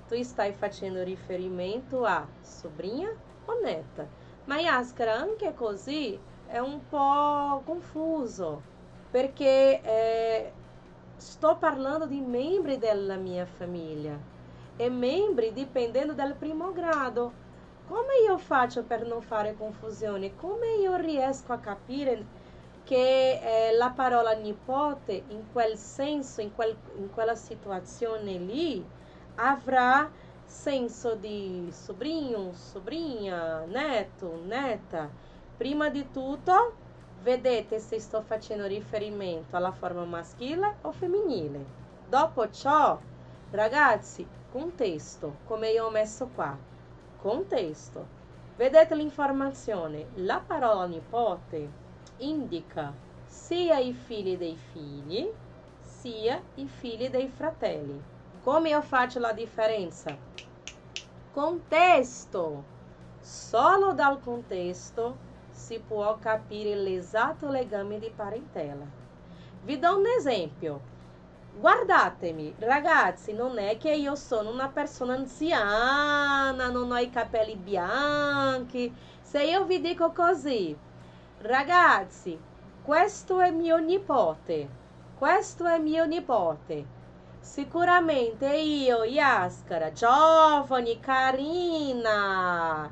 tu 0.07 0.23
stai 0.23 0.53
facendo 0.53 1.03
riferimento 1.03 2.05
a 2.05 2.27
sobrinha 2.41 3.09
o 3.47 3.61
neta. 3.63 4.07
Ma 4.45 4.59
Yaskara, 4.59 5.15
anche 5.15 5.55
così 5.55 6.19
è 6.47 6.59
un 6.59 6.87
po' 6.89 7.63
confuso, 7.65 8.61
perché 9.11 9.81
eh, 9.83 10.53
sto 11.17 11.57
parlando 11.57 12.07
di 12.07 12.21
membri 12.21 12.79
della 12.79 13.17
mia 13.17 13.47
famiglia 13.47 14.19
e 14.77 14.91
membri 14.91 15.53
dipendendo 15.53 16.13
dal 16.13 16.35
primo 16.37 16.73
grado. 16.73 17.41
Come 17.87 18.15
io 18.27 18.39
faccio 18.39 18.85
per 18.85 19.07
non 19.07 19.23
fare 19.23 19.55
confusione? 19.55 20.35
Come 20.35 20.75
io 20.81 20.97
riesco 20.97 21.53
a 21.53 21.59
capire 21.59 22.27
che 22.85 23.69
eh, 23.69 23.77
la 23.77 23.91
parola 23.91 24.33
nipote 24.33 25.25
in 25.29 25.45
quel 25.53 25.77
senso, 25.77 26.41
in, 26.41 26.55
quel, 26.55 26.77
in 26.97 27.11
quella 27.13 27.35
situazione 27.35 28.33
lì, 28.39 28.85
avrà 29.37 30.11
senso 30.45 31.15
di 31.15 31.69
sobrinho, 31.73 32.53
sobrinha, 32.53 33.65
neto, 33.65 34.43
neta. 34.45 35.09
Prima 35.57 35.89
di 35.89 36.11
tutto, 36.11 36.75
vedete 37.23 37.79
se 37.79 38.01
sto 38.01 38.21
facendo 38.23 38.67
riferimento 38.67 39.57
alla 39.57 39.73
forma 39.73 40.05
maschile 40.05 40.77
o 40.83 40.93
femminile. 40.93 41.65
Dopo 42.09 42.51
ciò, 42.51 42.99
ragazzi, 43.53 44.27
contesto, 44.51 45.37
come 45.47 45.71
io 45.71 45.87
ho 45.87 45.91
messo 45.91 46.29
qua, 46.35 46.57
contesto. 47.21 48.21
Vedete 48.57 48.95
l'informazione, 48.95 50.09
la 50.17 50.43
parola 50.45 50.85
nipote 50.85 51.81
indica 52.23 52.93
sia 53.27 53.79
i 53.79 53.93
figli 53.93 54.37
dei 54.37 54.57
figli, 54.57 55.29
sia 55.81 56.43
i 56.55 56.67
figli 56.67 57.09
dei 57.09 57.29
fratelli. 57.29 58.01
Come 58.43 58.71
io 58.71 58.83
faccio 58.83 59.19
la 59.19 59.33
differenza? 59.33 60.17
Contesto. 61.33 62.63
Solo 63.21 63.93
dal 63.95 64.21
contesto 64.21 65.17
si 65.51 65.79
può 65.81 66.19
capire 66.19 66.75
l'esatto 66.75 67.49
legame 67.49 67.99
di 67.99 68.11
parentela. 68.11 68.85
Vi 69.61 69.79
do 69.79 69.97
un 69.97 70.05
esempio. 70.19 70.91
Guardatemi, 71.55 72.55
ragazzi, 72.59 73.33
non 73.33 73.59
è 73.59 73.77
che 73.77 73.93
io 73.95 74.15
sono 74.17 74.51
una 74.51 74.71
persona 74.71 75.15
anziana, 75.15 76.71
non 76.71 76.91
ho 76.91 76.97
i 76.97 77.11
capelli 77.11 77.57
bianchi. 77.57 78.95
Se 79.21 79.45
io 79.45 79.65
vi 79.67 79.81
dico 79.81 80.13
così, 80.13 80.77
Ragazzi, 81.45 82.39
questo 82.85 83.41
è 83.41 83.51
mio 83.51 83.79
nipote. 83.79 84.69
Questo 85.19 85.67
è 85.67 85.77
mio 85.81 86.05
nipote. 86.05 86.87
Sicuramente 87.41 88.47
io, 88.55 89.03
Yaskara, 89.03 89.91
giovane, 89.91 91.01
carina. 91.01 92.89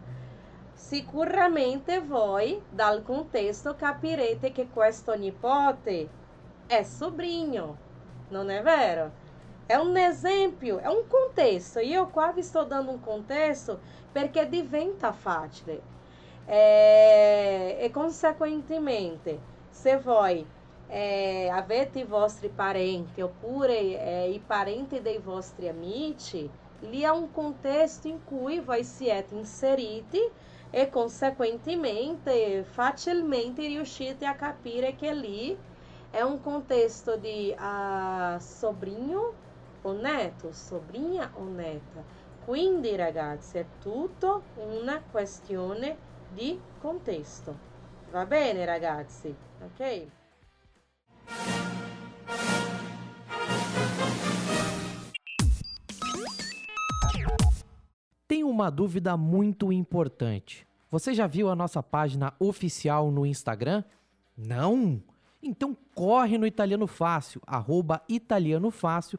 Sicuramente 0.73 2.01
voi, 2.01 2.61
dal 2.69 3.05
contesto, 3.05 3.77
capirete 3.77 4.51
che 4.51 4.67
questo 4.69 5.15
nipote 5.15 6.09
è 6.67 6.83
sobrinho. 6.83 7.77
Non 8.31 8.51
è 8.51 8.63
vero? 8.63 9.13
È 9.65 9.77
un 9.77 9.97
esempio, 9.97 10.79
è 10.79 10.89
un 10.89 11.05
contesto. 11.07 11.79
Io 11.79 12.09
qua 12.09 12.33
vi 12.33 12.43
sto 12.43 12.65
dando 12.65 12.91
un 12.91 13.01
contesto 13.01 13.79
perché 14.11 14.49
diventa 14.49 15.13
facile. 15.13 16.00
E, 16.51 17.77
e 17.79 17.91
consequentemente, 17.93 19.39
se 19.71 19.99
voi 19.99 20.45
eh, 20.89 21.49
avete 21.49 22.05
vostri 22.05 22.49
parenti 22.49 23.21
oppure 23.21 23.79
eh, 23.79 24.31
i 24.31 24.41
parenti 24.45 25.01
dei 25.01 25.19
vostri 25.19 25.69
amici, 25.69 26.51
lì 26.81 27.03
è 27.03 27.09
un 27.09 27.31
contesto 27.31 28.09
in 28.09 28.25
cui 28.25 28.59
voi 28.59 28.83
siete 28.83 29.33
inseriti 29.33 30.19
e 30.71 30.91
consequentemente 30.91 32.65
facilmente 32.65 33.65
riuscite 33.69 34.27
a 34.27 34.35
capire 34.35 34.97
che 34.97 35.15
lì 35.15 35.57
è 36.11 36.21
un 36.21 36.41
contesto 36.41 37.17
di 37.17 37.55
uh, 37.57 38.41
sobrinho 38.41 39.33
o 39.83 39.93
neto, 39.93 40.51
sobrinha 40.51 41.31
o 41.35 41.45
neta. 41.45 42.03
Quindi 42.45 42.97
ragazzi 42.97 43.59
è 43.59 43.67
tutto 43.81 44.43
una 44.57 45.01
questione 45.09 46.09
di 46.35 46.61
contesto. 46.81 47.59
Va 48.11 48.25
bene 48.25 48.65
ragazzi? 48.65 49.35
Ok? 49.61 50.11
Tem 58.27 58.45
uma 58.45 58.71
dúvida 58.71 59.17
muito 59.17 59.73
importante. 59.73 60.67
Você 60.91 61.15
já 61.15 61.27
viu 61.27 61.49
a 61.49 61.57
nossa 61.57 61.83
página 61.83 62.33
oficial 62.39 63.11
no 63.11 63.27
Instagram? 63.27 63.85
Não? 64.37 65.03
Então 65.43 65.77
corre 65.95 66.37
no 66.37 66.47
Italiano 66.47 66.87
Fácil, 66.87 67.41
arroba 67.47 68.03
Italiano 68.09 68.71
Fácil, 68.71 69.19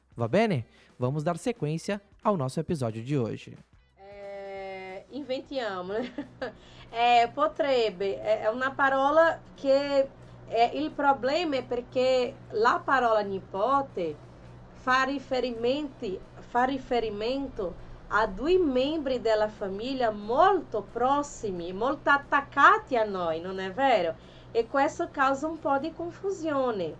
Va 0.15 0.27
bene? 0.27 0.65
Vamos 0.99 1.23
dar 1.23 1.37
sequência 1.37 2.01
ao 2.23 2.35
nosso 2.37 2.59
episódio 2.59 3.03
de 3.03 3.17
hoje. 3.17 3.57
É, 3.97 5.03
inventiamo, 5.11 5.93
né? 5.93 6.11
É, 6.93 7.25
potrebbe 7.25 8.15
é 8.15 8.49
uma 8.49 8.71
parola 8.71 9.41
que 9.55 9.69
é, 10.49 10.75
il 10.75 10.91
problema 10.91 11.55
é 11.55 11.61
porque 11.61 12.35
la 12.51 12.79
parola 12.79 13.23
nipote 13.23 14.17
fa 14.83 15.05
riferimento, 15.05 16.19
fa 16.51 16.65
riferimento 16.65 17.73
a 18.09 18.25
due 18.25 18.57
membri 18.57 19.21
della 19.21 19.47
famiglia 19.47 20.11
molto 20.11 20.85
prossimi, 20.91 21.71
molto 21.71 22.09
attaccati 22.09 22.97
a 22.97 23.05
noi, 23.05 23.39
non 23.39 23.59
è 23.59 23.71
vero? 23.71 24.15
E 24.51 24.67
questo 24.67 25.07
causa 25.09 25.47
un 25.47 25.57
po' 25.59 25.77
di 25.77 25.93
confusione. 25.93 26.93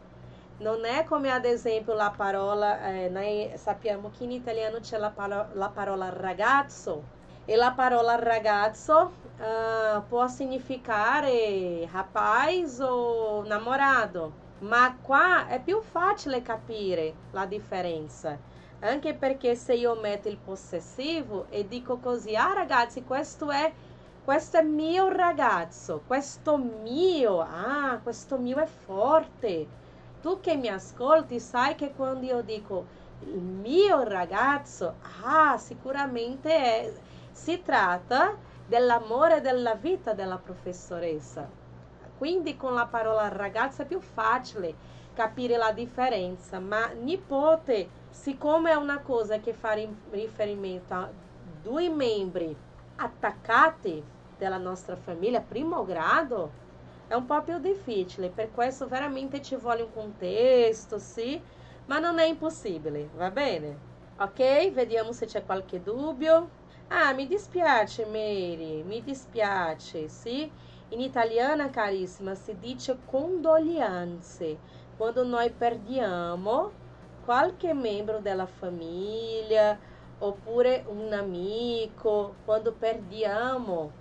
Non 0.62 0.86
è 0.86 1.06
come 1.06 1.32
ad 1.32 1.46
esempio 1.46 1.96
la 1.96 2.14
parola, 2.16 2.86
eh, 2.94 3.10
noi 3.10 3.52
sappiamo 3.56 4.12
che 4.12 4.26
in 4.26 4.32
italiano 4.32 4.80
c'è 4.80 5.00
la, 5.00 5.10
paro- 5.10 5.50
la 5.54 5.70
parola 5.70 6.10
ragazzo 6.10 7.04
e 7.46 7.56
la 7.56 7.72
parola 7.72 8.16
ragazzo 8.16 9.12
uh, 9.40 10.06
può 10.08 10.28
significare 10.28 11.90
rapaz 11.92 12.80
o 12.80 13.44
namorado, 13.44 14.34
ma 14.60 15.00
qua 15.02 15.48
è 15.48 15.60
più 15.64 15.82
facile 15.82 16.44
capire 16.44 17.16
la 17.32 17.48
differenza. 17.48 18.38
Anche 18.82 19.16
perché 19.16 19.56
se 19.56 19.74
io 19.74 19.96
metto 19.96 20.28
il 20.28 20.38
possessivo 20.38 21.48
e 21.50 21.68
dico 21.68 21.98
così, 21.98 22.36
ah 22.36 22.54
ragazzi, 22.54 23.04
questo 23.04 23.50
è 23.50 23.74
questo 24.24 24.58
è 24.58 24.62
mio 24.62 25.08
ragazzo, 25.10 26.04
questo 26.06 26.58
mio, 26.58 27.40
ah, 27.40 28.00
questo 28.04 28.38
mio 28.38 28.58
è 28.58 28.68
forte. 28.68 29.81
Tu 30.22 30.40
che 30.40 30.56
mi 30.56 30.68
ascolti 30.68 31.40
sai 31.40 31.76
che 31.76 31.94
quando 31.94 32.26
io 32.26 32.42
dico 32.42 32.86
il 33.26 33.40
mio 33.40 34.04
ragazzo, 34.04 34.96
ah, 35.24 35.58
sicuramente 35.58 36.50
è, 36.56 36.94
si 37.32 37.62
tratta 37.64 38.36
dell'amore 38.68 39.42
della 39.42 39.76
vita 39.76 40.14
della 40.14 40.38
professoressa. 40.38 41.50
Quindi 42.18 42.56
con 42.56 42.76
la 42.76 42.86
parola 42.86 43.28
ragazzo 43.30 43.82
è 43.82 43.86
più 43.86 44.00
facile 44.00 44.76
capire 45.14 45.58
la 45.58 45.72
differenza, 45.72 46.60
ma 46.60 46.88
nipote, 46.90 47.90
siccome 48.12 48.72
è 48.72 48.76
una 48.76 49.00
cosa 49.00 49.40
che 49.40 49.54
fa 49.54 49.76
riferimento 50.12 50.94
a 50.94 51.10
due 51.62 51.90
membri 51.90 52.56
attaccati 52.98 54.04
della 54.38 54.58
nostra 54.58 54.96
famiglia, 54.96 55.42
primo 55.42 55.84
grado, 55.84 56.52
è 57.12 57.16
un 57.16 57.26
po' 57.26 57.44
più 57.44 57.60
difficile, 57.60 58.32
per 58.32 58.52
questo 58.52 58.88
veramente 58.88 59.42
ci 59.42 59.58
vuole 59.58 59.82
un 59.82 59.92
contesto, 59.92 60.98
sì, 60.98 61.46
ma 61.88 62.00
non 62.00 62.20
è 62.20 62.26
impossibile, 62.26 63.10
va 63.14 63.30
bene? 63.32 63.82
Ok? 64.16 64.72
Vediamo 64.72 65.12
se 65.12 65.26
c'è 65.26 65.44
qualche 65.44 65.82
dubbio. 65.82 66.54
Ah, 66.88 67.14
mi 67.14 67.28
dispiace, 67.28 68.06
Mary, 68.06 68.84
mi 68.84 69.02
dispiace, 69.04 70.08
sì? 70.08 70.50
In 70.90 71.02
italiana, 71.02 71.70
carissima, 71.70 72.34
si 72.36 72.58
dice 72.58 73.02
condoglianze. 73.04 74.62
Quando 74.96 75.26
noi 75.26 75.54
perdiamo 75.54 76.78
qualche 77.20 77.74
membro 77.74 78.22
della 78.22 78.46
famiglia, 78.48 79.78
oppure 80.20 80.84
un 80.88 81.12
amico, 81.14 82.40
quando 82.44 82.78
perdiamo 82.78 84.01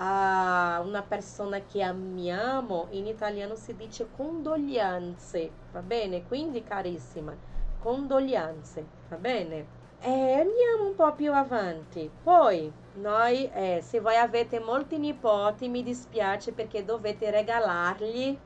a 0.00 0.80
una 0.84 1.02
persona 1.02 1.60
che 1.60 1.82
amiamo, 1.82 2.86
in 2.90 3.06
italiano 3.06 3.56
si 3.56 3.74
dice 3.74 4.08
condoglianze, 4.16 5.50
va 5.72 5.80
bene? 5.80 6.24
Quindi 6.26 6.62
carissima, 6.62 7.34
condoglianze, 7.80 8.86
va 9.08 9.16
bene? 9.16 9.76
E 10.00 10.10
andiamo 10.10 10.88
un 10.88 10.94
po' 10.94 11.12
più 11.14 11.32
avanti. 11.32 12.08
Poi, 12.22 12.72
noi, 12.94 13.50
eh, 13.52 13.80
se 13.82 13.98
voi 13.98 14.16
avete 14.16 14.60
molti 14.60 14.98
nipoti, 14.98 15.68
mi 15.68 15.82
dispiace 15.82 16.52
perché 16.52 16.84
dovete 16.84 17.30
regalargli 17.30 18.38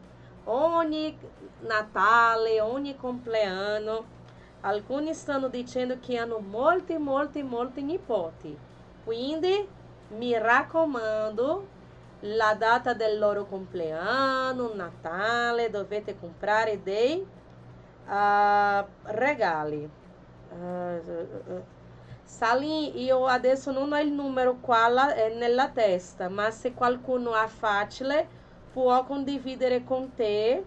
ogni 0.44 1.18
Natale, 1.60 2.60
ogni 2.60 2.96
compleanno. 2.96 4.20
Alcuni 4.62 5.12
stanno 5.12 5.48
dicendo 5.48 5.98
che 6.00 6.16
hanno 6.16 6.38
molti, 6.38 6.96
molti, 6.96 7.42
molti 7.42 7.82
nipoti. 7.82 8.56
Quindi 9.04 9.68
mi 10.12 10.36
raccomando, 10.36 11.68
la 12.20 12.54
data 12.54 12.94
del 12.94 13.18
loro 13.18 13.46
compleanno, 13.46 14.72
Natale, 14.74 15.70
dovete 15.70 16.18
comprare 16.18 16.82
dei 16.82 17.26
uh, 18.06 18.84
regali. 19.02 19.90
Uh, 20.50 21.62
Sali, 22.24 23.02
io 23.02 23.26
adesso 23.26 23.72
non 23.72 23.92
ho 23.92 23.98
il 23.98 24.12
numero 24.12 24.56
qua 24.60 25.14
eh, 25.14 25.34
nella 25.34 25.68
testa, 25.68 26.28
ma 26.28 26.50
se 26.50 26.72
qualcuno 26.72 27.32
ha 27.32 27.46
facile 27.46 28.40
può 28.72 29.04
condividere 29.04 29.84
con 29.84 30.14
te 30.14 30.64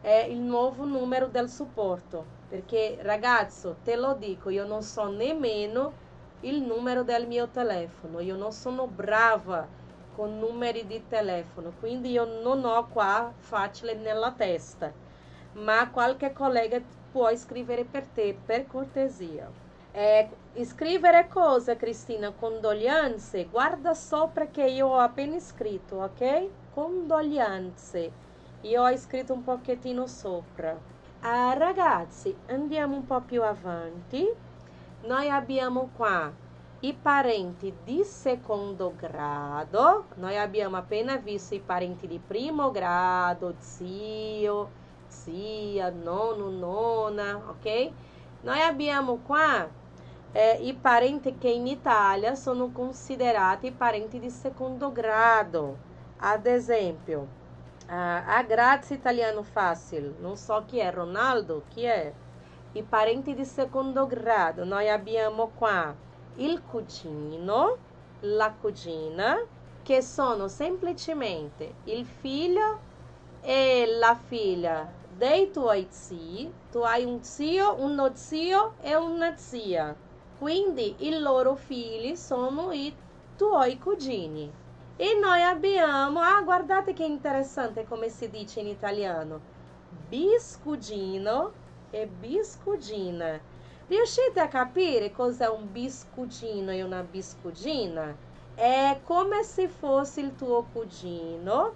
eh, 0.00 0.20
il 0.30 0.38
nuovo 0.38 0.84
numero 0.84 1.26
del 1.26 1.48
supporto. 1.48 2.36
Perché 2.48 2.98
ragazzo, 3.00 3.78
te 3.82 3.96
lo 3.96 4.14
dico, 4.14 4.48
io 4.50 4.66
non 4.66 4.82
so 4.82 5.08
nemmeno 5.08 6.06
il 6.40 6.62
numero 6.62 7.02
del 7.02 7.26
mio 7.26 7.48
telefono. 7.48 8.20
Io 8.20 8.36
non 8.36 8.52
sono 8.52 8.86
brava 8.86 9.66
con 10.14 10.38
numeri 10.38 10.86
di 10.86 11.04
telefono, 11.08 11.72
quindi 11.78 12.10
io 12.10 12.42
non 12.42 12.64
ho 12.64 12.88
qua 12.88 13.32
facile 13.36 13.94
nella 13.94 14.32
testa. 14.32 14.92
Ma 15.52 15.90
qualche 15.90 16.32
collega 16.32 16.80
può 17.10 17.34
scrivere 17.34 17.84
per 17.84 18.06
te, 18.06 18.36
per 18.44 18.66
cortesia. 18.66 19.50
É, 19.92 20.28
scrivere 20.64 21.28
cosa, 21.28 21.74
Cristina? 21.74 22.30
Condoglianze? 22.30 23.46
Guarda 23.46 23.94
sopra 23.94 24.46
che 24.46 24.64
io 24.64 24.86
ho 24.86 24.98
appena 24.98 25.38
scritto, 25.40 25.96
ok? 25.96 26.48
Condoglianze. 26.74 28.12
Io 28.62 28.82
ho 28.82 28.96
scritto 28.96 29.32
un 29.32 29.42
pochettino 29.42 30.06
sopra. 30.06 30.78
Ah, 31.20 31.52
ragazzi, 31.54 32.36
andiamo 32.46 32.96
un 32.96 33.06
po' 33.06 33.20
più 33.22 33.42
avanti. 33.42 34.28
Noi 35.02 35.30
abbiamo 35.30 35.90
qua 35.96 36.30
i 36.80 36.92
parenti 36.92 37.72
di 37.84 38.02
secondo 38.02 38.94
grado. 38.96 40.06
Noi 40.16 40.36
abbiamo 40.36 40.76
appena 40.76 41.16
visto 41.16 41.54
i 41.54 41.60
parenti 41.60 42.06
di 42.06 42.18
primo 42.18 42.70
grado, 42.70 43.54
zio, 43.58 44.70
zia, 45.06 45.90
nono, 45.90 46.50
nona, 46.50 47.36
ok? 47.36 47.90
Noi 48.42 48.60
abbiamo 48.60 49.20
qua 49.24 49.68
eh, 50.32 50.58
i 50.62 50.74
parenti 50.74 51.38
che 51.38 51.48
in 51.48 51.66
Italia 51.66 52.34
sono 52.34 52.70
considerati 52.70 53.70
parenti 53.70 54.18
di 54.18 54.30
secondo 54.30 54.92
grado. 54.92 55.76
Ad 56.18 56.46
esempio, 56.46 57.36
a 57.86 58.42
Grazia 58.42 58.96
italiano 58.96 59.42
fácil, 59.42 60.16
non 60.20 60.36
so 60.36 60.64
chi 60.66 60.78
è, 60.78 60.92
Ronaldo, 60.92 61.64
chi 61.68 61.84
è? 61.84 62.12
I 62.78 62.84
parenti 62.84 63.34
di 63.34 63.44
secondo 63.44 64.06
grado, 64.06 64.64
noi 64.64 64.88
abbiamo 64.88 65.50
qua 65.52 65.92
il 66.36 66.62
cugino, 66.62 67.76
la 68.20 68.52
cugina, 68.52 69.36
che 69.82 70.00
sono 70.00 70.46
semplicemente 70.46 71.74
il 71.86 72.06
figlio 72.06 72.78
e 73.40 73.84
la 73.98 74.14
figlia 74.14 74.88
dei 75.12 75.50
tuoi 75.50 75.88
zii, 75.90 76.52
tu 76.70 76.78
hai 76.78 77.02
un 77.02 77.20
zio, 77.24 77.74
uno 77.80 78.12
zio 78.14 78.74
e 78.80 78.94
una 78.94 79.36
zia. 79.36 79.92
Quindi 80.38 80.94
i 80.98 81.18
loro 81.18 81.56
figli 81.56 82.14
sono 82.14 82.70
i 82.70 82.94
tuoi 83.36 83.76
cugini. 83.80 84.48
E 84.94 85.18
noi 85.20 85.42
abbiamo, 85.42 86.20
ah 86.20 86.40
guardate 86.42 86.92
che 86.92 87.04
interessante 87.04 87.84
come 87.88 88.08
si 88.08 88.30
dice 88.30 88.60
in 88.60 88.68
italiano, 88.68 89.40
biscugino 90.08 91.66
e 91.90 92.06
biscugina. 92.06 93.40
Riuscite 93.86 94.40
a 94.40 94.48
capire 94.48 95.10
cos'è 95.10 95.48
un 95.48 95.72
biscugino 95.72 96.70
e 96.70 96.82
una 96.82 97.02
biscugina? 97.02 98.14
È 98.54 99.00
come 99.04 99.42
se 99.42 99.68
fosse 99.68 100.20
il 100.20 100.34
tuo 100.34 100.66
cugino, 100.72 101.72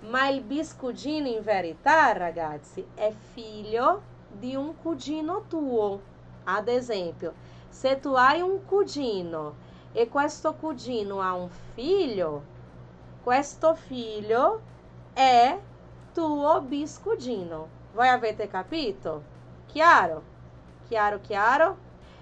ma 0.00 0.28
il 0.28 0.42
biscugino 0.42 1.28
in 1.28 1.42
verità, 1.42 2.12
ragazzi, 2.12 2.86
è 2.94 3.12
figlio 3.32 4.02
di 4.30 4.54
un 4.54 4.74
cugino 4.82 5.44
tuo. 5.48 6.00
Ad 6.44 6.68
esempio, 6.68 7.32
se 7.68 8.00
tu 8.00 8.12
hai 8.12 8.40
un 8.40 8.64
cugino 8.66 9.54
e 9.92 10.08
questo 10.08 10.54
cugino 10.54 11.20
ha 11.20 11.32
un 11.32 11.48
figlio, 11.74 12.42
questo 13.22 13.74
figlio 13.74 14.60
è 15.14 15.58
tuo 16.12 16.60
biscugino. 16.60 17.68
Voi 17.94 18.08
avete 18.08 18.46
capito? 18.46 19.34
Chiaro? 19.76 20.22
Chiaro, 20.88 21.20
chiaro? 21.20 21.76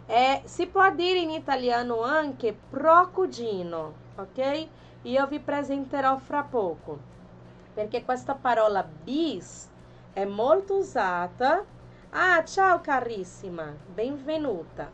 É, 0.08 0.42
si 0.44 0.66
può 0.66 0.90
dire 0.90 1.20
in 1.20 1.30
italiano 1.30 2.02
anche 2.02 2.52
pro 2.52 3.10
cugino, 3.12 3.92
ok? 4.16 4.66
Io 5.02 5.26
vi 5.28 5.38
presenterò 5.38 6.16
fra 6.16 6.42
poco, 6.42 6.98
perché 7.72 8.02
questa 8.04 8.34
parola 8.34 8.82
bis 8.82 9.70
è 10.12 10.24
molto 10.24 10.78
usata. 10.78 11.62
Ah, 12.10 12.42
ciao 12.42 12.80
carissima, 12.80 13.72
benvenuta. 13.86 14.90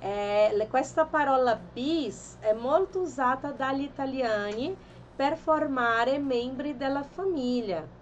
É, 0.00 0.54
questa 0.70 1.04
parola 1.04 1.56
bis 1.56 2.36
è 2.38 2.52
molto 2.52 3.00
usata 3.00 3.50
dagli 3.50 3.82
italiani 3.82 4.72
per 5.16 5.36
formare 5.36 6.18
membri 6.18 6.76
della 6.76 7.02
famiglia. 7.02 7.97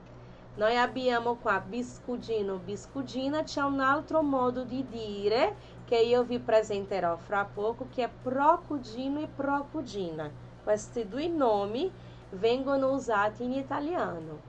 Noi 0.57 0.75
abbiamo 0.75 1.35
qua 1.35 1.61
biscudino, 1.61 2.57
biscudina, 2.57 3.43
c'è 3.43 3.61
un 3.61 3.79
altro 3.79 4.23
modo 4.23 4.65
di 4.65 4.87
dire 4.89 5.55
che 5.85 5.99
io 5.99 6.23
vi 6.23 6.39
presenterò 6.39 7.19
fra 7.19 7.45
poco 7.45 7.89
che 7.95 8.05
è 8.05 8.11
procudino 8.23 9.21
e 9.21 9.29
procudina. 9.29 10.31
Questi 10.65 11.07
due 11.09 11.29
nomi 11.29 11.93
vengono 12.31 12.93
usati 12.93 13.45
in 13.45 13.53
italiano. 13.53 14.41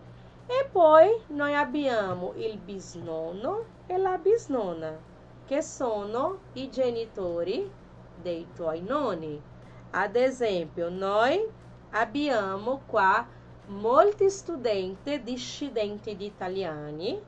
E 0.47 0.69
poi 0.71 1.09
noi 1.27 1.53
abbiamo 1.53 2.31
il 2.37 2.57
bisnonno 2.57 3.65
e 3.85 3.97
la 3.97 4.17
bisnonna, 4.17 4.97
che 5.45 5.61
sono 5.61 6.37
i 6.53 6.69
genitori 6.69 7.69
dei 8.21 8.47
tuoi 8.55 8.81
nonni. 8.81 9.41
Ad 9.91 10.15
esempio, 10.15 10.87
noi 10.87 11.45
abbiamo 11.91 12.79
qua 12.85 13.35
molti 13.67 14.29
studenti 14.29 15.21
dissidenti 15.23 16.15
di 16.15 16.25
italiani 16.25 17.21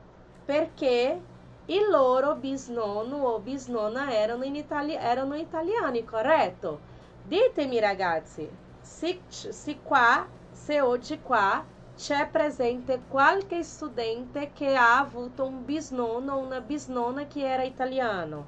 perché 0.44 1.20
il 1.66 1.88
loro 1.90 2.34
bisnonno 2.34 3.16
o 3.16 3.38
bisnonna 3.40 4.12
erano, 4.12 4.44
in 4.44 4.56
Itali- 4.56 4.94
erano 4.94 5.34
italiani, 5.36 6.04
corretto? 6.04 6.80
Ditemi 7.22 7.78
ragazzi, 7.78 8.48
se, 8.80 9.20
se 9.28 9.78
qua, 9.82 10.26
se 10.50 10.80
oggi 10.80 11.20
qua 11.20 11.64
c'è 11.94 12.28
presente 12.28 13.02
qualche 13.06 13.62
studente 13.62 14.52
che 14.52 14.74
ha 14.74 14.98
avuto 14.98 15.44
un 15.44 15.64
bisnonno 15.64 16.34
o 16.34 16.38
una 16.38 16.60
bisnonna 16.60 17.26
che 17.26 17.46
era 17.46 17.62
italiano. 17.62 18.46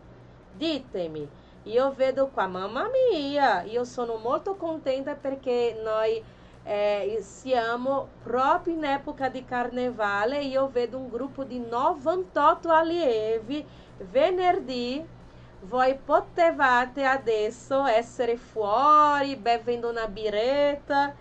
Ditemi, 0.51 1.29
io 1.65 1.93
vedo 1.93 2.29
qua, 2.29 2.47
mamma 2.47 2.89
mia, 3.11 3.63
io 3.63 3.85
sono 3.85 4.17
molto 4.17 4.57
contenta 4.57 5.15
perché 5.15 5.79
noi 5.81 6.23
eh, 6.65 7.19
siamo 7.23 8.09
proprio 8.23 8.75
in 8.75 8.85
epoca 8.85 9.29
di 9.29 9.45
carnevale 9.45 10.39
e 10.39 10.47
io 10.47 10.69
vedo 10.69 10.99
un 10.99 11.09
gruppo 11.09 11.45
di 11.45 11.59
98 11.59 12.71
allievi 12.71 13.65
venerdì 14.11 15.05
voi 15.65 15.97
potevate 15.97 17.05
adesso 17.05 17.85
essere 17.87 18.37
fuori 18.37 19.37
bevendo 19.37 19.91
una 19.91 20.09
biretta, 20.09 21.15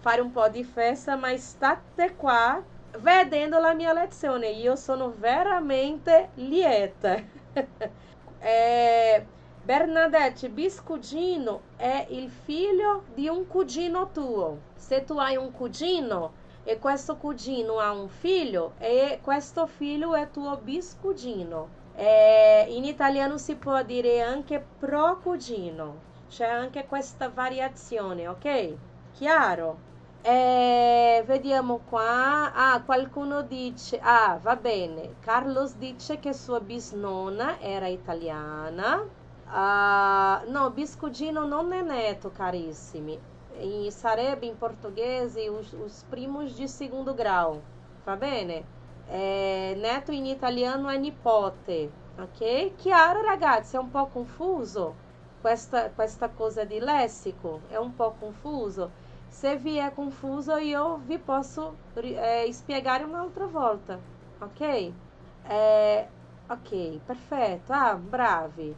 fare 0.00 0.20
un 0.20 0.30
po' 0.32 0.48
di 0.48 0.64
festa, 0.64 1.16
ma 1.16 1.34
state 1.36 2.14
qua 2.14 2.62
vedendo 2.98 3.58
la 3.58 3.72
mia 3.72 3.92
lezione. 3.94 4.48
Io 4.48 4.76
sono 4.76 5.14
veramente 5.16 6.30
lieta. 6.34 7.16
eh, 8.40 9.26
Bernadette, 9.66 10.48
biscudino 10.48 11.60
è 11.74 12.06
il 12.10 12.30
figlio 12.30 13.02
di 13.14 13.26
un 13.26 13.48
cugino 13.48 14.12
tuo. 14.12 14.58
Se 14.76 15.02
tu 15.02 15.18
hai 15.18 15.34
un 15.34 15.50
cugino 15.50 16.34
e 16.62 16.78
questo 16.78 17.16
cugino 17.16 17.80
ha 17.80 17.90
un 17.90 18.06
figlio 18.06 18.74
e 18.78 19.18
questo 19.20 19.66
figlio 19.66 20.14
è 20.14 20.30
tuo 20.30 20.56
biscudino. 20.62 21.66
É, 21.96 22.66
in 22.68 22.84
italiano 22.84 23.38
si 23.38 23.56
può 23.56 23.82
dire 23.82 24.22
anche 24.22 24.64
pro 24.78 25.18
cugino. 25.18 25.96
C'è 26.28 26.46
anche 26.46 26.86
questa 26.86 27.28
variazione, 27.28 28.28
ok? 28.28 28.74
Chiaro? 29.14 29.78
É, 30.22 31.24
vediamo 31.26 31.80
qua. 31.90 32.52
Ah, 32.54 32.82
qualcuno 32.84 33.42
dice. 33.42 33.98
Ah, 34.00 34.38
va 34.40 34.54
bene. 34.54 35.16
Carlos 35.24 35.74
dice 35.74 36.20
che 36.20 36.32
sua 36.32 36.60
bisnonna 36.60 37.58
era 37.58 37.88
italiana. 37.88 39.24
Ah, 39.48 40.42
no, 40.48 40.70
biscudino 40.72 41.46
non 41.46 41.72
è 41.72 41.80
neto, 41.82 42.30
carissimi. 42.32 43.24
Em 43.48 43.90
sarebbe, 43.92 44.46
em 44.46 44.56
português, 44.56 45.34
os, 45.50 45.72
os 45.72 46.02
primos 46.02 46.54
de 46.56 46.66
segundo 46.68 47.14
grau. 47.14 47.64
Va 48.04 48.16
bene? 48.16 48.68
É, 49.06 49.74
neto 49.76 50.10
in 50.12 50.26
italiano 50.26 50.88
è 50.88 50.98
nipote, 50.98 51.96
ok? 52.18 52.74
Chiaro, 52.76 53.22
ragazzi? 53.22 53.76
È 53.76 53.78
un 53.78 53.88
po' 53.90 54.08
confuso 54.08 55.02
questa, 55.38 55.92
questa 55.92 56.32
cosa 56.32 56.64
di 56.64 56.80
lessico? 56.80 57.66
È 57.68 57.76
un 57.76 57.94
po' 57.94 58.16
confuso? 58.16 58.94
Se 59.28 59.56
vi 59.58 59.76
è 59.76 59.92
confuso, 59.92 60.56
io 60.56 60.98
vi 60.98 61.18
posso 61.20 61.82
eh, 61.94 62.48
spiegare 62.52 63.04
un'altra 63.04 63.46
volta, 63.46 64.04
ok? 64.38 64.94
Eh, 65.42 66.12
ok, 66.46 67.00
perfetto. 67.04 67.72
Ah, 67.72 67.94
bravi. 67.96 68.76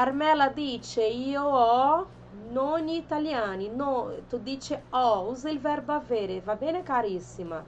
Carmela 0.00 0.48
dice 0.48 1.04
io 1.04 1.42
ho 1.42 2.06
nonni 2.52 2.96
italiani, 2.96 3.68
no, 3.68 4.10
tu 4.30 4.38
dici 4.38 4.74
ho, 4.92 5.28
usa 5.28 5.50
il 5.50 5.60
verbo 5.60 5.92
avere, 5.92 6.40
va 6.40 6.56
bene 6.56 6.82
carissima? 6.82 7.62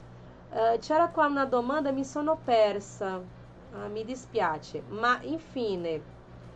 Uh, 0.49 0.79
c'era 0.79 1.11
qua 1.11 1.27
una 1.27 1.45
domanda, 1.45 1.93
mi 1.93 2.07
sono 2.07 2.39
persa, 2.43 3.17
uh, 3.19 3.91
mi 3.91 4.03
dispiace, 4.07 4.83
ma 4.89 5.21
infine, 5.21 6.01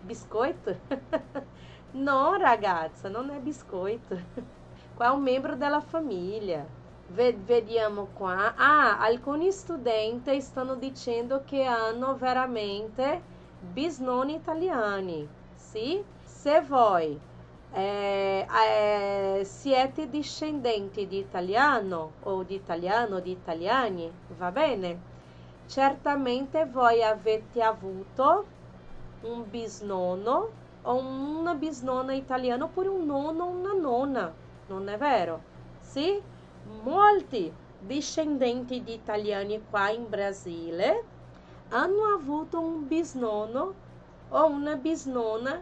biscoito? 0.01 0.75
no 1.93 2.37
ragazza, 2.37 3.11
non 3.11 3.29
è 3.29 3.39
biscoito, 3.39 4.19
qua 4.97 5.09
è 5.09 5.11
un 5.11 5.21
membro 5.21 5.57
della 5.57 5.83
famiglia. 5.83 6.65
Vediamo 7.09 8.07
qua, 8.15 8.55
ah, 8.57 8.99
alcuni 8.99 9.53
studenti 9.53 10.41
stanno 10.41 10.77
dicendo 10.77 11.43
che 11.45 11.65
hanno 11.65 12.17
veramente 12.17 13.21
bisnonni 13.59 14.37
italiani 14.37 15.45
sì? 15.77 16.03
Se 16.23 16.63
voi 16.63 17.21
eh, 17.75 18.47
eh, 18.49 19.45
siete 19.45 20.09
discendenti 20.09 21.07
di 21.07 21.19
italiano 21.19 22.13
o 22.23 22.43
di 22.45 22.55
italiano, 22.55 23.21
di 23.21 23.33
italiani, 23.33 24.11
va 24.39 24.51
bene? 24.51 25.15
Certamente 25.67 26.65
voi 26.65 27.03
avete 27.03 27.61
avuto 27.61 28.45
un 29.23 29.45
bisnonno 29.51 30.49
o 30.83 30.95
una 30.95 31.55
bisnonna 31.55 32.15
italiana 32.15 32.65
oppure 32.65 32.89
un 32.89 33.05
nonno 33.05 33.45
o 33.45 33.49
una 33.49 33.75
nonna, 33.75 34.33
non 34.69 34.89
è 34.89 34.97
vero? 34.97 35.43
Sì? 35.81 36.19
Molti 36.85 37.53
discendenti 37.81 38.83
di 38.83 38.95
italiani 38.95 39.63
qua 39.69 39.91
in 39.91 40.09
Brasile 40.09 41.05
hanno 41.69 42.15
avuto 42.15 42.61
un 42.61 42.87
bisnonno 42.87 43.85
o 44.31 44.47
una 44.47 44.77
bisnona 44.77 45.61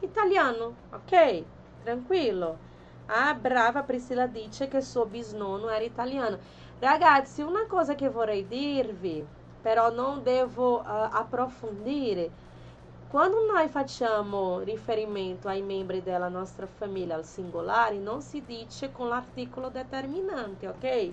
italiano, 0.00 0.74
ok? 0.92 1.42
Tranquillo. 1.82 2.64
A 3.06 3.34
brava 3.34 3.82
Priscilla 3.82 4.26
dice 4.26 4.68
che 4.68 4.80
suo 4.80 5.06
bisnonno 5.06 5.68
era 5.68 5.84
italiano. 5.84 6.38
Ragazzi, 6.78 7.42
una 7.42 7.66
cosa 7.66 7.94
che 7.94 8.08
vorrei 8.08 8.46
dirvi, 8.46 9.24
però 9.60 9.90
non 9.90 10.22
devo 10.22 10.80
uh, 10.80 10.82
approfondire, 10.84 12.44
quando 13.08 13.46
noi 13.46 13.68
facciamo 13.68 14.60
riferimento 14.60 15.46
ai 15.48 15.62
membri 15.62 16.02
della 16.02 16.28
nostra 16.28 16.66
famiglia 16.66 17.14
al 17.14 17.24
singolare, 17.24 17.96
non 17.98 18.20
si 18.20 18.42
dice 18.44 18.90
con 18.90 19.08
l'articolo 19.08 19.68
determinante, 19.68 20.66
ok? 20.66 21.12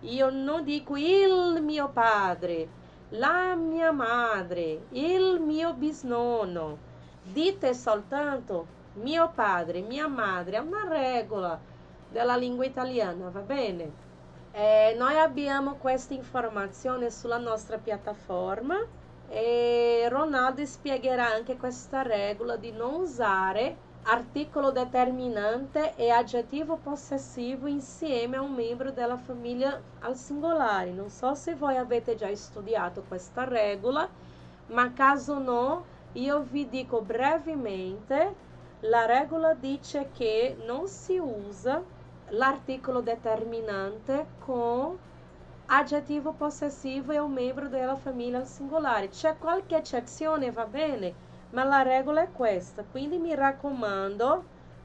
Io 0.00 0.30
non 0.30 0.64
dico 0.64 0.96
il 0.96 1.62
mio 1.62 1.88
padre, 1.88 2.68
la 3.10 3.54
mia 3.54 3.90
madre, 3.90 4.86
il 4.90 5.40
mio 5.40 5.72
bisnonno. 5.74 6.88
Dite 7.22 7.74
soltanto 7.74 8.66
mio 8.94 9.30
padre, 9.34 9.80
mia 9.80 10.06
madre. 10.06 10.56
È 10.56 10.60
una 10.60 10.86
regola 10.88 11.58
della 12.08 12.36
lingua 12.36 12.64
italiana, 12.64 13.28
va 13.30 13.40
bene? 13.40 14.08
Eh, 14.52 14.94
noi 14.98 15.16
abbiamo 15.18 15.74
questa 15.74 16.14
informazione 16.14 17.10
sulla 17.10 17.38
nostra 17.38 17.78
piattaforma 17.78 18.76
e 19.28 20.06
Ronaldo 20.08 20.64
spiegherà 20.64 21.26
anche 21.26 21.56
questa 21.56 22.02
regola 22.02 22.56
di 22.56 22.72
non 22.72 22.94
usare 22.94 23.88
articolo 24.02 24.70
determinante 24.70 25.94
e 25.96 26.10
aggettivo 26.10 26.76
possessivo 26.76 27.66
insieme 27.66 28.36
a 28.36 28.40
un 28.40 28.52
membro 28.52 28.90
della 28.90 29.16
famiglia 29.16 29.80
al 30.00 30.16
singolare. 30.16 30.90
Non 30.90 31.10
so 31.10 31.34
se 31.34 31.54
voi 31.54 31.76
avete 31.76 32.14
già 32.14 32.34
studiato 32.34 33.04
questa 33.06 33.44
regola, 33.44 34.08
ma 34.68 34.92
caso 34.92 35.38
no, 35.38 35.84
io 36.12 36.40
vi 36.40 36.68
dico 36.68 37.02
brevemente. 37.02 38.48
La 38.80 39.04
regola 39.04 39.52
dice 39.54 40.10
che 40.14 40.56
non 40.64 40.88
si 40.88 41.18
usa 41.18 41.82
l'articolo 42.30 43.00
determinante 43.00 44.26
con 44.44 44.98
aggettivo 45.66 46.32
possessivo 46.32 47.12
e 47.12 47.18
un 47.18 47.32
membro 47.32 47.68
della 47.68 47.96
famiglia 47.96 48.38
al 48.38 48.46
singolare. 48.46 49.10
C'è 49.10 49.36
qualche 49.38 49.76
eccezione, 49.76 50.50
va 50.50 50.64
bene, 50.64 51.14
ma 51.50 51.64
la 51.64 51.82
regola 51.82 52.22
è 52.22 52.32
questa. 52.32 52.84
Quindi 52.84 53.18
mi 53.18 53.34
raccomando, 53.34 54.44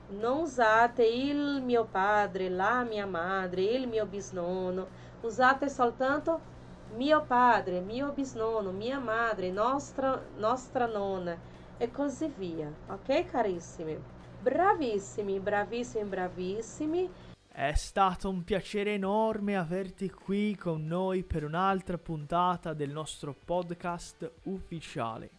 non 0.10 0.42
usate 0.42 1.06
il 1.06 1.62
mio 1.64 1.86
padre, 1.86 2.50
la 2.50 2.84
mia 2.84 3.06
madre, 3.06 3.64
il 3.64 3.88
mio 3.88 4.06
bisnonno. 4.06 4.88
Usate 5.22 5.70
soltanto 5.70 6.54
mio 6.96 7.24
padre, 7.24 7.80
mio 7.82 8.12
bisnonno, 8.12 8.72
mia 8.72 9.00
madre, 9.00 9.52
nostra, 9.52 10.22
nostra 10.38 10.86
nonna 10.86 11.38
e 11.78 11.92
così 11.92 12.32
via. 12.38 12.72
Ok, 12.88 13.26
carissimi? 13.26 13.98
Bravissimi, 14.42 15.40
bravissimi, 15.40 16.04
bravissimi. 16.08 17.10
È 17.48 17.74
stato 17.74 18.30
un 18.30 18.44
piacere 18.44 18.94
enorme 18.94 19.56
averti 19.56 20.10
qui 20.10 20.56
con 20.56 20.86
noi 20.86 21.24
per 21.24 21.46
un'altra 21.46 21.98
puntata 21.98 22.74
del 22.74 22.92
nostro 22.92 23.34
podcast 23.34 24.30
ufficiale. 24.44 25.30